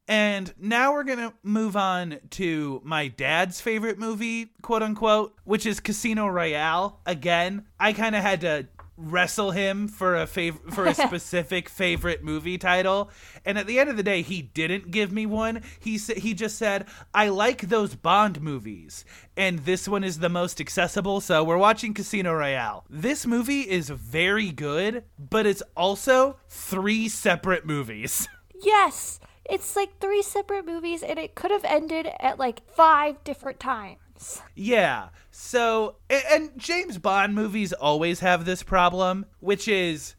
[0.07, 5.81] And now we're to move on to my dad's favorite movie, quote unquote, which is
[5.81, 7.01] Casino Royale.
[7.07, 12.23] Again, I kind of had to wrestle him for a fav- for a specific favorite
[12.23, 13.11] movie title.
[13.45, 15.63] And at the end of the day, he didn't give me one.
[15.81, 19.05] He sa- he just said, "I like those Bond movies."
[19.37, 22.85] And this one is the most accessible, so we're watching Casino Royale.
[22.89, 28.29] This movie is very good, but it's also three separate movies.
[28.63, 29.21] Yes.
[29.51, 33.99] it's like three separate movies and it could have ended at like five different times.
[34.55, 35.09] Yeah.
[35.31, 40.15] So, a- and James Bond movies always have this problem, which is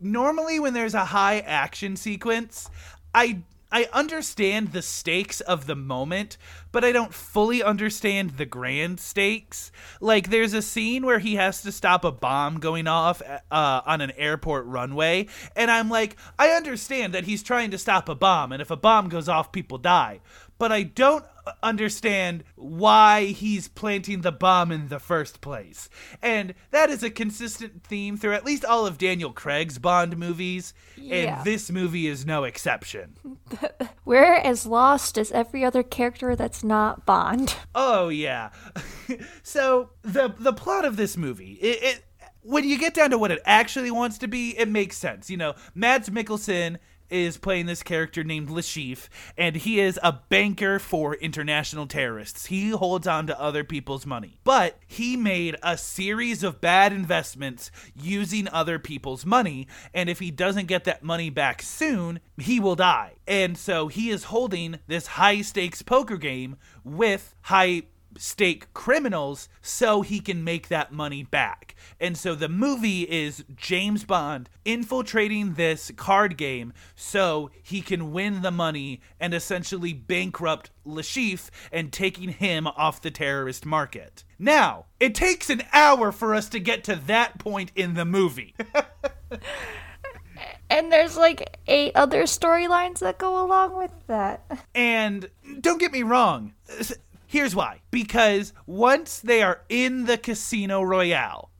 [0.00, 2.68] normally when there's a high action sequence,
[3.14, 3.42] I
[3.72, 6.36] I understand the stakes of the moment,
[6.70, 9.72] but I don't fully understand the grand stakes.
[10.00, 14.00] Like there's a scene where he has to stop a bomb going off uh, on
[14.00, 15.26] an airport runway,
[15.56, 18.76] and I'm like, I understand that he's trying to stop a bomb, and if a
[18.76, 20.20] bomb goes off, people die.
[20.64, 21.26] But I don't
[21.62, 25.90] understand why he's planting the bomb in the first place.
[26.22, 30.72] And that is a consistent theme through at least all of Daniel Craig's Bond movies,
[30.96, 31.36] Yeah.
[31.36, 33.18] and this movie is no exception.
[34.06, 37.54] We're as lost as every other character that's not Bond.
[37.74, 38.48] Oh yeah.
[39.42, 42.04] so the the plot of this movie, it, it
[42.40, 45.28] when you get down to what it actually wants to be, it makes sense.
[45.28, 46.78] You know, Mads Mikkelsen
[47.14, 49.08] is playing this character named Le Chiffre,
[49.38, 52.46] and he is a banker for international terrorists.
[52.46, 54.40] He holds on to other people's money.
[54.42, 60.30] But he made a series of bad investments using other people's money, and if he
[60.30, 63.14] doesn't get that money back soon, he will die.
[63.26, 67.82] And so he is holding this high stakes poker game with high
[68.18, 71.74] stake criminals so he can make that money back.
[72.00, 78.42] And so the movie is James Bond infiltrating this card game so he can win
[78.42, 84.24] the money and essentially bankrupt Le Chiffre and taking him off the terrorist market.
[84.38, 88.54] Now, it takes an hour for us to get to that point in the movie.
[90.70, 94.44] And there's like eight other storylines that go along with that.
[94.74, 95.28] And
[95.60, 96.54] don't get me wrong,
[97.34, 97.80] here's why.
[97.90, 101.50] Because once they are in the Casino Royale,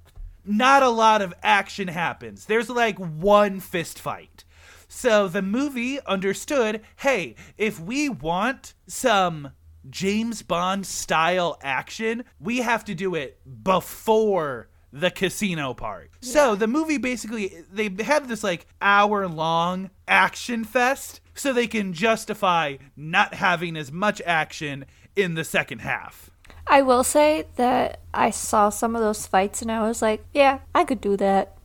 [0.45, 2.45] not a lot of action happens.
[2.45, 4.45] There's like one fist fight.
[4.87, 9.51] So the movie understood hey, if we want some
[9.91, 16.13] James Bond style action, we have to do it before the casino part.
[16.21, 21.93] So the movie basically they have this like hour long action fest so they can
[21.93, 24.85] justify not having as much action
[25.17, 26.31] in the second half.
[26.67, 30.61] I will say that I saw some of those fights and I was like, yeah,
[30.75, 31.57] I could do that.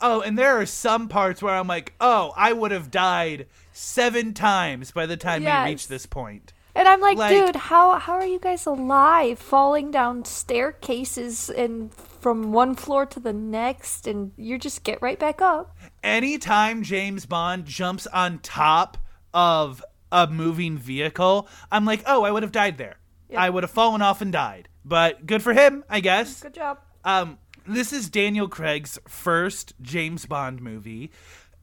[0.00, 4.34] oh, and there are some parts where I'm like, "Oh, I would have died 7
[4.34, 5.64] times by the time Yes.
[5.66, 9.38] we reach this point." And I'm like, Like- dude, how how are you guys alive
[9.38, 15.18] falling down staircases and from one floor to the next and you just get right
[15.18, 15.76] back up?
[16.02, 18.96] anytime James Bond jumps on top
[19.32, 22.96] of a moving vehicle, I'm like, oh, I would have died there.
[23.36, 24.68] I would have fallen off and died.
[24.84, 26.42] But good for him, I guess.
[26.42, 26.78] Good job.
[27.04, 31.10] Um, this is Daniel Craig's first James Bond movie.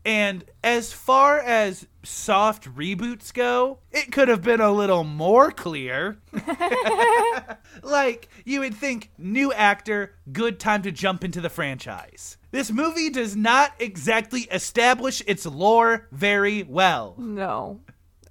[0.08, 6.18] And as far as soft reboots go, it could have been a little more clear.
[7.84, 12.38] like, you would think new actor, good time to jump into the franchise.
[12.52, 17.16] This movie does not exactly establish its lore very well.
[17.18, 17.82] No.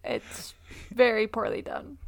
[0.03, 0.55] It's
[0.91, 1.99] very poorly done.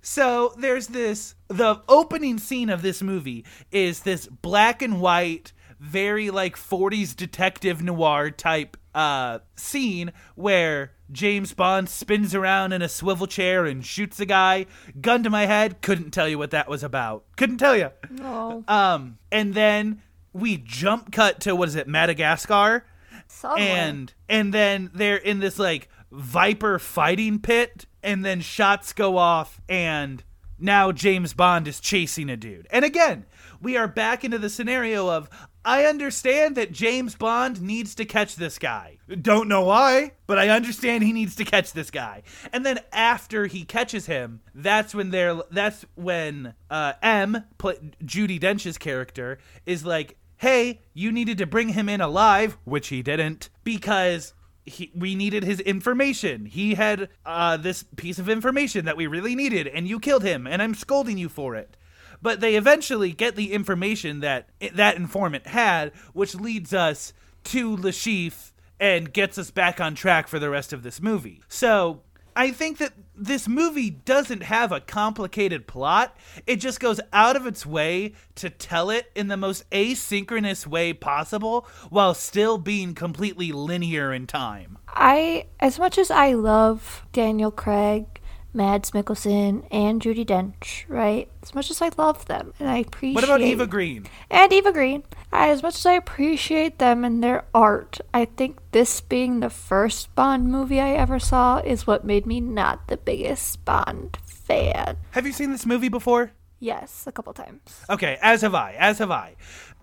[0.00, 6.30] So there's this the opening scene of this movie is this black and white, very
[6.30, 13.26] like 40s detective noir type uh scene where James Bond spins around in a swivel
[13.26, 14.66] chair and shoots a guy.
[15.00, 17.24] Gun to my head, couldn't tell you what that was about.
[17.36, 17.90] Couldn't tell you.
[18.10, 18.64] No.
[18.68, 20.02] Um and then
[20.32, 22.84] we jump cut to what is it, Madagascar?
[23.28, 23.66] Somewhere.
[23.66, 29.60] and and then they're in this like viper fighting pit and then shots go off
[29.68, 30.24] and
[30.58, 32.66] now James Bond is chasing a dude.
[32.70, 33.26] And again,
[33.60, 35.28] we are back into the scenario of
[35.68, 38.96] I understand that James Bond needs to catch this guy.
[39.20, 42.22] Don't know why, but I understand he needs to catch this guy.
[42.54, 48.78] And then after he catches him, that's when they're that's when uh M, Judi Dench's
[48.78, 54.32] character is like, "Hey, you needed to bring him in alive," which he didn't because
[54.64, 56.46] he, we needed his information.
[56.46, 60.46] He had uh, this piece of information that we really needed, and you killed him,
[60.46, 61.76] and I'm scolding you for it.
[62.20, 67.12] But they eventually get the information that that informant had, which leads us
[67.44, 71.42] to Le Chiffre and gets us back on track for the rest of this movie.
[71.48, 72.02] So
[72.38, 76.16] I think that this movie doesn't have a complicated plot.
[76.46, 80.92] It just goes out of its way to tell it in the most asynchronous way
[80.92, 84.78] possible while still being completely linear in time.
[84.86, 88.20] I, as much as I love Daniel Craig,
[88.58, 91.28] Mads Mikkelsen and Judi Dench, right?
[91.44, 94.06] As much as I love them and I appreciate What about Eva Green?
[94.30, 99.00] and Eva Green, as much as I appreciate them and their art, I think this
[99.00, 103.64] being the first Bond movie I ever saw is what made me not the biggest
[103.64, 104.96] Bond fan.
[105.12, 106.32] Have you seen this movie before?
[106.58, 107.60] Yes, a couple times.
[107.88, 109.36] Okay, as have I, as have I.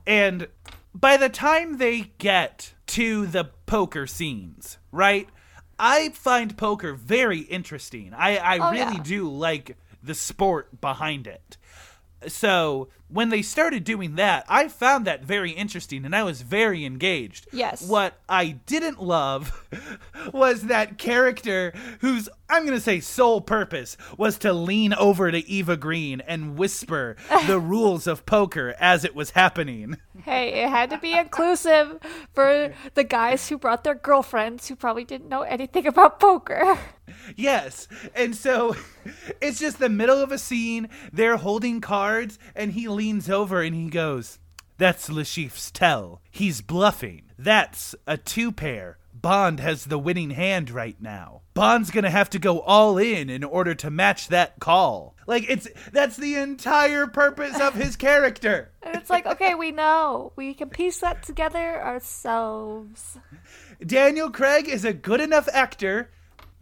[0.06, 0.50] And
[0.94, 5.30] by the time they get to the poker scenes, right?
[5.80, 8.14] I find poker very interesting.
[8.16, 9.04] I, I Oh, really yeah.
[9.04, 11.58] do like the sport behind it.
[12.28, 16.84] So when they started doing that, I found that very interesting and I was very
[16.84, 17.48] engaged.
[17.54, 17.88] Yes.
[17.88, 19.66] What I didn't love
[20.34, 25.38] was that character whose, I'm going to say, sole purpose was to lean over to
[25.50, 27.16] Eva Green and whisper
[27.48, 29.96] the rules of poker as it was happening.
[30.24, 31.98] Hey, it had to be inclusive
[32.34, 36.78] for the guys who brought their girlfriends who probably didn't know anything about poker.
[37.36, 37.88] Yes.
[38.16, 38.76] And so
[39.42, 40.90] it's just the middle of a scene.
[41.12, 44.40] They're holding cards, and he leans over and he goes,
[44.78, 46.22] That's Le Chiffre's tell.
[46.32, 47.24] He's bluffing.
[47.38, 48.98] That's a two pair.
[49.14, 51.42] Bond has the winning hand right now.
[51.54, 55.16] Bond's gonna have to go all in in order to match that call.
[55.28, 58.72] Like it's that's the entire purpose of his character.
[58.82, 60.34] And it's like, okay, we know.
[60.36, 63.18] We can piece that together ourselves.
[63.86, 66.10] Daniel Craig is a good enough actor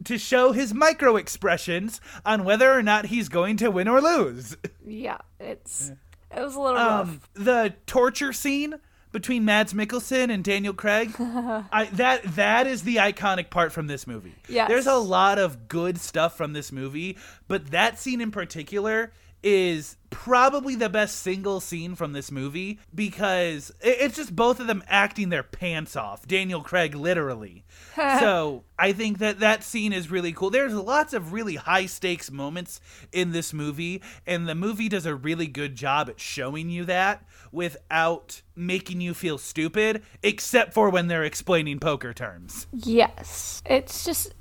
[0.03, 4.57] to show his micro expressions on whether or not he's going to win or lose.
[4.86, 5.91] Yeah, it's
[6.36, 7.08] it was a little rough.
[7.10, 8.76] um, the torture scene
[9.12, 14.08] between Mads Mikkelsen and Daniel Craig, I, that that is the iconic part from this
[14.08, 14.34] movie.
[14.50, 14.68] Yes.
[14.68, 19.98] There's a lot of good stuff from this movie, but that scene in particular is
[20.10, 25.30] probably the best single scene from this movie because it's just both of them acting
[25.30, 26.26] their pants off.
[26.26, 27.66] Daniel Craig literally.
[27.96, 30.50] so I think that that scene is really cool.
[30.50, 32.82] There's lots of really high stakes moments
[33.14, 37.24] in this movie, and the movie does a really good job at showing you that
[37.54, 42.68] without making you feel stupid, except for when they're explaining poker terms.
[42.74, 43.62] Yes.
[43.66, 44.34] It's just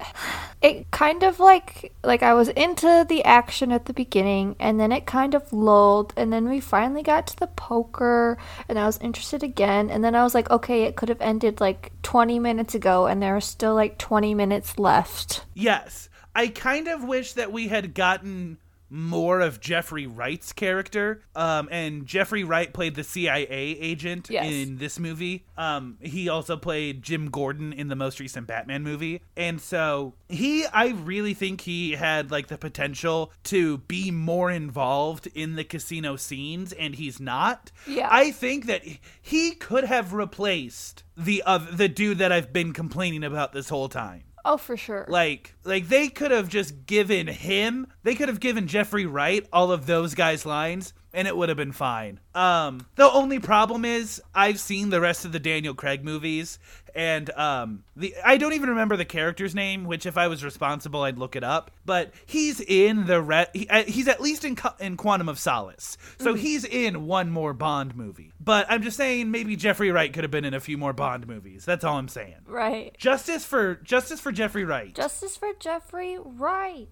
[0.61, 4.93] it kind of like like I was into the action at the beginning and then
[4.93, 8.39] it kind of lulled and then we finally got to the poker
[8.69, 11.61] and I was interested again and then I was like okay it could have ended
[11.61, 15.45] like 20 minutes ago and there are still like 20 minutes left.
[15.55, 16.09] Yes.
[16.35, 18.59] I kind of wish that we had gotten
[18.93, 21.23] more of Jeffrey Wright's character.
[21.35, 24.53] Um, and Jeffrey Wright played the CIA agent Yes.
[24.53, 25.47] in this movie.
[25.57, 29.23] Um, he also played Jim Gordon in the most recent Batman movie.
[29.37, 35.27] And so he, I really think he had like the potential to be more involved
[35.35, 37.71] in the casino scenes, and he's not.
[37.87, 38.09] Yeah.
[38.11, 38.83] I think that
[39.21, 43.89] he could have replaced the uh, the dude that I've been complaining about this whole
[43.89, 44.25] time.
[44.45, 45.07] Oh, for sure.
[45.09, 49.71] Like, like they could have just given him, they could have given Jeffrey Wright all
[49.71, 52.21] of those guys' lines, and it would have been fine.
[52.35, 56.59] Um, the only problem is I've seen the rest of the Daniel Craig movies,
[56.95, 59.85] and um, the I don't even remember the character's name.
[59.85, 61.71] Which, if I was responsible, I'd look it up.
[61.85, 65.97] But he's in the re- he, uh, he's at least in in Quantum of Solace,
[66.19, 68.33] so he's in one more Bond movie.
[68.41, 71.27] But I'm just saying, maybe Jeffrey Wright could have been in a few more Bond
[71.27, 71.65] movies.
[71.65, 72.37] That's all I'm saying.
[72.47, 72.97] right.
[72.99, 74.95] Justice for justice for Jeffrey Wright.
[74.95, 76.89] Justice for Jeffrey Wright.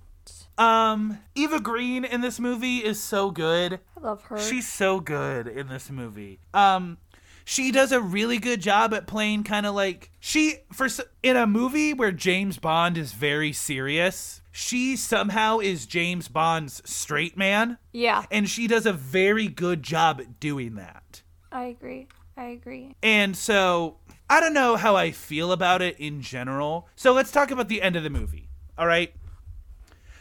[0.58, 3.80] Um, Eva Green in this movie is so good.
[3.96, 4.38] I love her.
[4.38, 6.40] She's so good in this movie.
[6.52, 6.98] Um,
[7.44, 10.86] she does a really good job at playing kind of like she for
[11.22, 14.42] in a movie where James Bond is very serious.
[14.52, 20.20] She somehow is James Bond's straight man, yeah, and she does a very good job
[20.20, 21.22] at doing that.
[21.50, 22.08] I agree.
[22.36, 22.94] I agree.
[23.02, 23.96] And so
[24.28, 26.88] I don't know how I feel about it in general.
[26.94, 28.48] So let's talk about the end of the movie.
[28.78, 29.12] All right.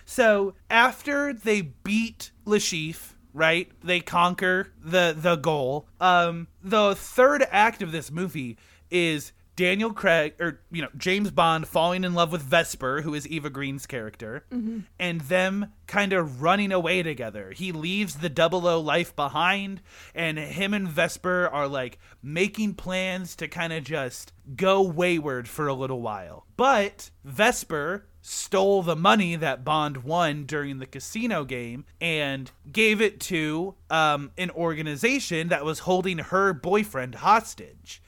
[0.10, 3.72] So after they beat Le Chiffre, right?
[3.84, 5.88] They conquer the the goal.
[6.02, 8.58] Um, the third act of this movie
[8.90, 13.28] is Daniel Craig or you know James Bond falling in love with Vesper, who is
[13.28, 14.46] Eva Green's character,
[14.98, 17.52] and them kind of running away together.
[17.52, 19.80] He leaves the double O life behind,
[20.16, 25.68] and him and Vesper are like making plans to kind of just go wayward for
[25.68, 26.48] a little while.
[26.58, 33.20] But Vesper stole the money that Bond won during the casino game and gave it
[33.20, 38.04] to um, an organization that was holding her boyfriend hostage.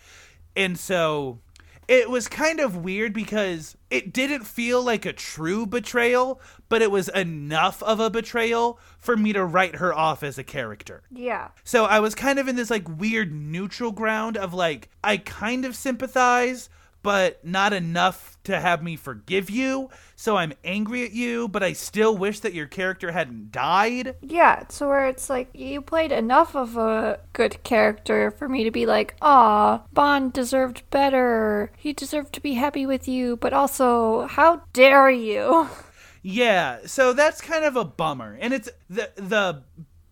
[0.56, 1.39] And so
[1.88, 6.39] it was kind of weird because it didn't feel like a true betrayal,
[6.69, 10.43] but it was enough of a betrayal for me to write her off as a
[10.43, 11.02] character.
[11.10, 11.48] Yeah.
[11.64, 15.65] So I was kind of in this like weird neutral ground of like I kind
[15.65, 16.69] of sympathize,
[17.03, 19.89] but not enough to have me forgive you.
[20.15, 24.15] So I'm angry at you, but I still wish that your character hadn't died.
[24.21, 28.71] Yeah, so where it's like you played enough of a good character for me to
[28.71, 31.71] be like, "Ah, Bond deserved better.
[31.77, 35.69] He deserved to be happy with you, but also, how dare you?"
[36.23, 38.37] Yeah, so that's kind of a bummer.
[38.39, 39.63] And it's the the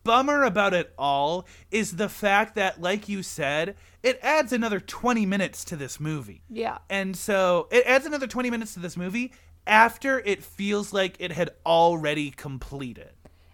[0.09, 5.23] bummer about it all is the fact that like you said, it adds another 20
[5.27, 6.41] minutes to this movie.
[6.49, 6.79] Yeah.
[6.89, 9.33] And so it adds another 20 minutes to this movie
[9.67, 13.11] after it feels like it had already completed.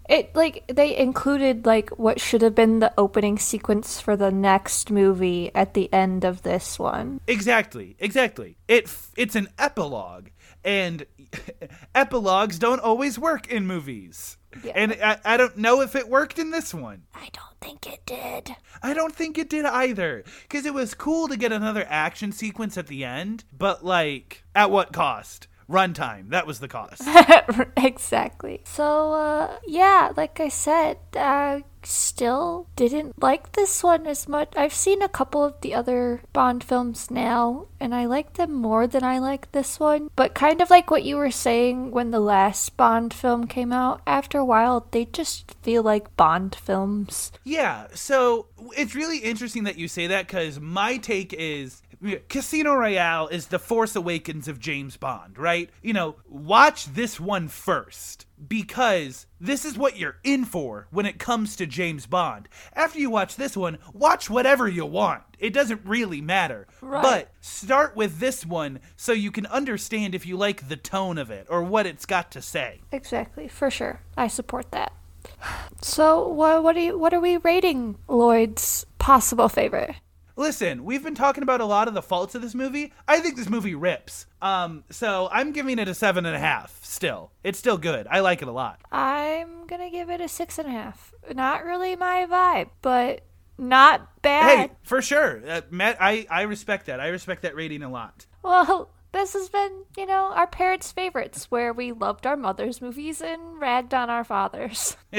[0.07, 4.91] It like they included like what should have been the opening sequence for the next
[4.91, 7.21] movie at the end of this one.
[7.27, 7.95] Exactly.
[7.99, 8.57] Exactly.
[8.67, 10.29] It f- it's an epilogue
[10.63, 11.05] and
[11.95, 14.37] epilogues don't always work in movies.
[14.63, 14.73] Yeah.
[14.75, 17.03] And I, I don't know if it worked in this one.
[17.13, 18.55] I don't think it did.
[18.81, 20.23] I don't think it did either.
[20.43, 24.71] Because it was cool to get another action sequence at the end, but like, at
[24.71, 25.47] what cost?
[25.69, 26.29] Runtime.
[26.29, 27.01] That was the cost.
[27.77, 28.61] exactly.
[28.65, 34.53] So, uh, yeah, like I said, I still didn't like this one as much.
[34.55, 38.87] I've seen a couple of the other Bond films now, and I like them more
[38.87, 40.09] than I like this one.
[40.15, 44.01] But kind of like what you were saying when the last Bond film came out,
[44.05, 47.31] after a while, they just feel like Bond films.
[47.43, 48.47] Yeah, so
[48.77, 51.81] it's really interesting that you say that because my take is
[52.29, 55.69] Casino Royale is the Force Awakens of James Bond, right?
[55.81, 61.19] You know, watch this one first because this is what you're in for when it
[61.19, 62.47] comes to James Bond.
[62.73, 65.23] After you watch this one, watch whatever you want.
[65.39, 66.67] It doesn't really matter.
[66.81, 67.01] Right.
[67.01, 71.31] But start with this one so you can understand if you like the tone of
[71.31, 72.81] it or what it's got to say.
[72.91, 74.01] Exactly, for sure.
[74.17, 74.93] I support that.
[75.81, 79.95] So, what what are you, what are we rating Lloyd's possible favorite?
[80.37, 82.91] Listen, we've been talking about a lot of the faults of this movie.
[83.07, 84.25] I think this movie rips.
[84.41, 86.77] Um, so I'm giving it a seven and a half.
[86.83, 88.05] Still, it's still good.
[88.09, 88.81] I like it a lot.
[88.91, 91.13] I'm gonna give it a six and a half.
[91.33, 93.21] Not really my vibe, but
[93.57, 94.69] not bad.
[94.69, 95.97] Hey, for sure, uh, Matt.
[95.99, 96.99] I I respect that.
[96.99, 98.25] I respect that rating a lot.
[98.43, 103.21] Well, this has been, you know, our parents' favorites, where we loved our mother's movies
[103.21, 104.97] and ragged on our fathers.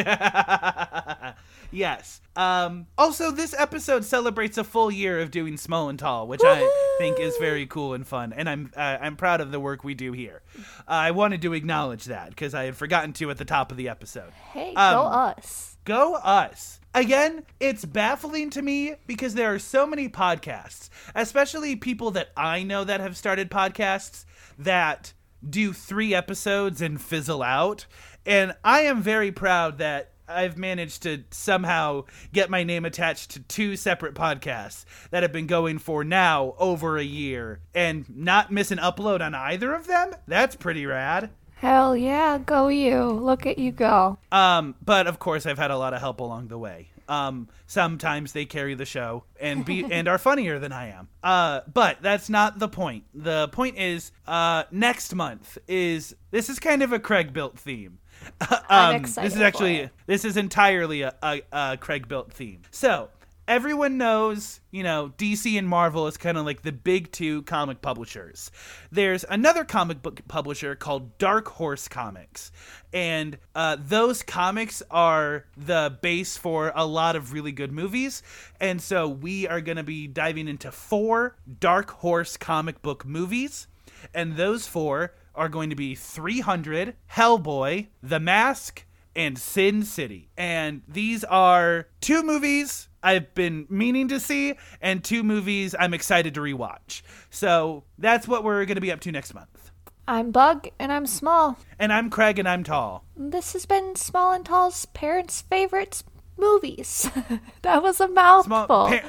[1.71, 2.21] yes.
[2.37, 6.71] Um, also, this episode celebrates a full year of doing Small and Tall, which I
[6.99, 9.95] think is very cool and fun, and I'm uh, I'm proud of the work we
[9.95, 10.43] do here.
[10.57, 13.79] Uh, I wanted to acknowledge that because I had forgotten to at the top of
[13.79, 14.31] the episode.
[14.53, 15.79] Hey, go Um, us.
[15.87, 16.81] Go us.
[16.97, 22.63] Again, it's baffling to me because there are so many podcasts, especially people that I
[22.63, 24.25] know that have started podcasts
[24.59, 25.13] that
[25.47, 27.85] do three episodes and fizzle out.
[28.25, 33.41] And I am very proud that I've managed to somehow get my name attached to
[33.41, 38.71] two separate podcasts that have been going for now over a year and not miss
[38.71, 40.15] an upload on either of them.
[40.27, 41.29] That's pretty rad.
[41.57, 43.03] Hell yeah, go you.
[43.03, 44.19] Look at you go.
[44.31, 46.91] Um, but of course, I've had a lot of help along the way.
[47.09, 51.09] Um, sometimes they carry the show and be and are funnier than I am.
[51.23, 53.05] Uh, but that's not the point.
[53.15, 57.99] The point is, uh, next month is this is kind of a Craig built theme.
[58.69, 62.63] um, excited this is actually this is entirely a, a, a Craig built theme.
[62.71, 63.09] So
[63.49, 67.81] everyone knows, you know, DC and Marvel is kind of like the big two comic
[67.81, 68.51] publishers.
[68.91, 72.51] There's another comic book publisher called Dark Horse Comics.
[72.93, 78.23] And uh, those comics are the base for a lot of really good movies.
[78.61, 83.69] And so we are going to be diving into four Dark Horse comic book movies.
[84.15, 90.31] And those four are going to be 300, Hellboy, The Mask, and Sin City.
[90.37, 96.35] And these are two movies I've been meaning to see and two movies I'm excited
[96.35, 97.03] to rewatch.
[97.31, 99.71] So that's what we're going to be up to next month.
[100.09, 101.57] I'm Bug and I'm small.
[101.79, 103.05] And I'm Craig and I'm tall.
[103.17, 106.03] This has been Small and Tall's parents' favorites
[106.37, 107.09] movies.
[107.63, 108.67] that was a mouthful.
[108.67, 109.03] Small, par-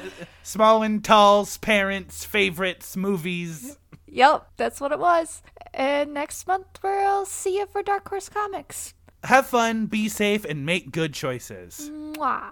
[0.43, 3.79] small and tall's parents' favorites movies.
[4.05, 5.41] Yep, that's what it was.
[5.73, 8.93] And next month we'll see you for Dark Horse Comics.
[9.23, 11.89] Have fun, be safe, and make good choices.
[11.91, 12.51] Mwah.